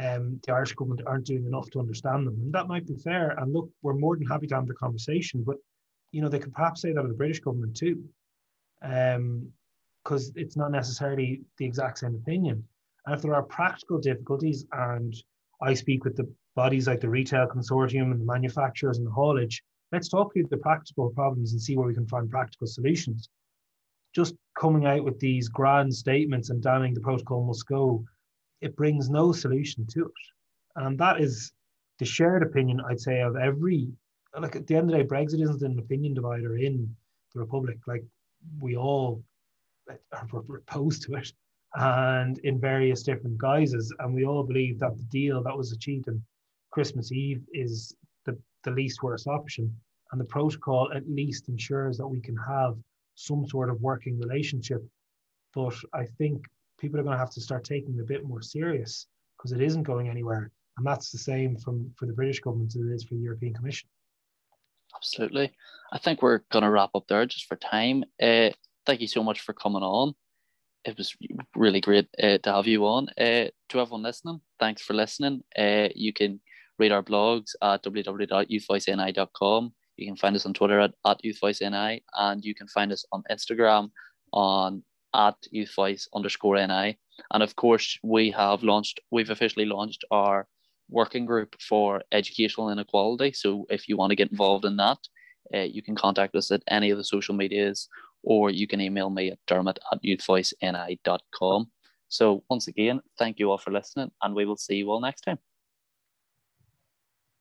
um, 0.00 0.40
the 0.44 0.52
Irish 0.52 0.74
government 0.74 1.06
aren't 1.06 1.26
doing 1.26 1.46
enough 1.46 1.70
to 1.70 1.78
understand 1.78 2.26
them. 2.26 2.34
And 2.42 2.52
that 2.52 2.66
might 2.66 2.86
be 2.86 2.96
fair. 2.96 3.36
And 3.38 3.52
look, 3.52 3.70
we're 3.82 3.94
more 3.94 4.16
than 4.16 4.26
happy 4.26 4.48
to 4.48 4.54
have 4.56 4.66
the 4.66 4.74
conversation, 4.74 5.44
but 5.46 5.56
you 6.10 6.20
know, 6.20 6.28
they 6.28 6.40
could 6.40 6.52
perhaps 6.52 6.82
say 6.82 6.92
that 6.92 7.00
of 7.00 7.08
the 7.08 7.14
British 7.14 7.38
government 7.38 7.76
too. 7.76 8.02
Um, 8.82 9.52
because 10.02 10.32
it's 10.34 10.56
not 10.56 10.72
necessarily 10.72 11.42
the 11.58 11.66
exact 11.66 11.98
same 11.98 12.14
opinion. 12.14 12.64
And 13.04 13.14
if 13.14 13.22
there 13.22 13.34
are 13.34 13.42
practical 13.42 13.98
difficulties, 13.98 14.64
and 14.72 15.14
I 15.60 15.74
speak 15.74 16.04
with 16.04 16.16
the 16.16 16.26
bodies 16.56 16.86
like 16.86 17.00
the 17.00 17.08
retail 17.10 17.46
consortium 17.46 18.10
and 18.10 18.20
the 18.20 18.24
manufacturers 18.24 18.96
and 18.96 19.06
the 19.06 19.10
haulage, 19.10 19.62
let's 19.92 20.08
talk 20.08 20.32
through 20.32 20.46
the 20.50 20.56
practical 20.56 21.10
problems 21.10 21.52
and 21.52 21.60
see 21.60 21.76
where 21.76 21.86
we 21.86 21.94
can 21.94 22.06
find 22.06 22.30
practical 22.30 22.66
solutions. 22.66 23.28
Just 24.14 24.34
coming 24.58 24.86
out 24.86 25.04
with 25.04 25.18
these 25.20 25.48
grand 25.48 25.94
statements 25.94 26.50
and 26.50 26.62
damning 26.62 26.94
the 26.94 27.00
protocol 27.00 27.44
must 27.44 27.66
go 27.66 28.04
it 28.60 28.76
brings 28.76 29.08
no 29.08 29.32
solution 29.32 29.86
to 29.86 30.06
it. 30.06 30.12
And 30.76 30.98
that 30.98 31.20
is 31.20 31.52
the 31.98 32.04
shared 32.04 32.42
opinion, 32.42 32.80
I'd 32.88 33.00
say, 33.00 33.20
of 33.20 33.36
every, 33.36 33.88
like 34.38 34.56
at 34.56 34.66
the 34.66 34.76
end 34.76 34.90
of 34.90 34.96
the 34.96 35.02
day, 35.02 35.08
Brexit 35.08 35.42
isn't 35.42 35.62
an 35.62 35.78
opinion 35.78 36.14
divider 36.14 36.56
in 36.56 36.94
the 37.34 37.40
Republic. 37.40 37.78
Like 37.86 38.04
we 38.60 38.76
all 38.76 39.22
are 39.88 40.28
opposed 40.56 41.02
to 41.02 41.14
it 41.14 41.32
and 41.74 42.38
in 42.38 42.60
various 42.60 43.02
different 43.02 43.38
guises. 43.38 43.92
And 43.98 44.14
we 44.14 44.24
all 44.24 44.42
believe 44.42 44.78
that 44.80 44.96
the 44.96 45.04
deal 45.04 45.42
that 45.42 45.56
was 45.56 45.72
achieved 45.72 46.08
on 46.08 46.22
Christmas 46.70 47.12
Eve 47.12 47.42
is 47.52 47.94
the, 48.64 48.70
least 48.70 49.02
worst 49.02 49.26
option. 49.26 49.74
And 50.12 50.20
the 50.20 50.24
protocol 50.24 50.90
at 50.94 51.08
least 51.08 51.48
ensures 51.48 51.96
that 51.98 52.06
we 52.06 52.20
can 52.20 52.36
have 52.36 52.76
some 53.14 53.46
sort 53.46 53.70
of 53.70 53.80
working 53.80 54.18
relationship. 54.18 54.82
But 55.54 55.74
I 55.92 56.06
think 56.18 56.44
people 56.80 56.98
are 56.98 57.02
going 57.02 57.14
to 57.14 57.18
have 57.18 57.30
to 57.30 57.40
start 57.40 57.64
taking 57.64 57.94
it 57.96 58.00
a 58.00 58.04
bit 58.04 58.24
more 58.24 58.42
serious 58.42 59.06
because 59.36 59.52
it 59.52 59.60
isn't 59.60 59.84
going 59.84 60.08
anywhere. 60.08 60.50
And 60.76 60.86
that's 60.86 61.10
the 61.10 61.18
same 61.18 61.56
from 61.56 61.90
for 61.96 62.06
the 62.06 62.12
British 62.12 62.40
government 62.40 62.74
as 62.74 62.82
it 62.82 62.94
is 62.94 63.04
for 63.04 63.14
the 63.14 63.20
European 63.20 63.54
Commission. 63.54 63.88
Absolutely. 64.94 65.52
I 65.92 65.98
think 65.98 66.22
we're 66.22 66.40
going 66.50 66.64
to 66.64 66.70
wrap 66.70 66.90
up 66.94 67.06
there 67.08 67.26
just 67.26 67.46
for 67.46 67.56
time. 67.56 68.04
Uh, 68.20 68.50
thank 68.86 69.00
you 69.00 69.08
so 69.08 69.22
much 69.22 69.40
for 69.40 69.52
coming 69.52 69.82
on. 69.82 70.14
It 70.84 70.96
was 70.96 71.14
really 71.54 71.80
great 71.80 72.08
uh, 72.22 72.38
to 72.38 72.52
have 72.52 72.66
you 72.66 72.86
on. 72.86 73.08
Uh, 73.10 73.48
to 73.68 73.80
everyone 73.80 74.02
listening, 74.02 74.40
thanks 74.58 74.82
for 74.82 74.94
listening. 74.94 75.42
Uh, 75.56 75.88
you 75.94 76.12
can 76.12 76.40
read 76.80 76.92
our 76.92 77.02
blogs 77.02 77.50
at 77.62 77.84
www.youthvoiceni.com. 77.84 79.72
You 79.96 80.06
can 80.06 80.16
find 80.16 80.34
us 80.34 80.46
on 80.46 80.54
Twitter 80.54 80.80
at, 80.80 80.92
at 81.06 81.20
youthvoiceni, 81.22 82.02
and 82.14 82.44
you 82.44 82.54
can 82.54 82.66
find 82.68 82.90
us 82.90 83.04
on 83.12 83.22
Instagram 83.30 83.90
on 84.32 84.82
at 85.14 85.34
youth 85.50 85.74
voice 85.74 86.08
underscore 86.14 86.64
ni 86.66 86.96
and 87.32 87.42
of 87.42 87.56
course 87.56 87.98
we 88.04 88.30
have 88.30 88.62
launched 88.62 89.00
we've 89.10 89.30
officially 89.30 89.66
launched 89.66 90.04
our 90.12 90.46
working 90.88 91.26
group 91.26 91.54
for 91.60 92.02
educational 92.12 92.70
inequality. 92.70 93.32
So 93.32 93.66
if 93.70 93.88
you 93.88 93.96
want 93.96 94.10
to 94.10 94.16
get 94.16 94.30
involved 94.30 94.64
in 94.64 94.76
that 94.76 94.98
uh, 95.54 95.58
you 95.58 95.82
can 95.82 95.96
contact 95.96 96.34
us 96.34 96.50
at 96.50 96.62
any 96.68 96.90
of 96.90 96.98
the 96.98 97.04
social 97.04 97.34
medias 97.34 97.88
or 98.22 98.50
you 98.50 98.66
can 98.66 98.80
email 98.80 99.10
me 99.10 99.30
at 99.30 99.38
dermot 99.46 99.78
at 99.92 100.02
youthvoiceni.com 100.02 101.70
so 102.08 102.42
once 102.50 102.66
again 102.68 103.00
thank 103.18 103.38
you 103.38 103.50
all 103.50 103.58
for 103.58 103.70
listening 103.70 104.10
and 104.22 104.34
we 104.34 104.44
will 104.44 104.56
see 104.56 104.76
you 104.76 104.90
all 104.90 105.00
next 105.00 105.22
time 105.22 105.38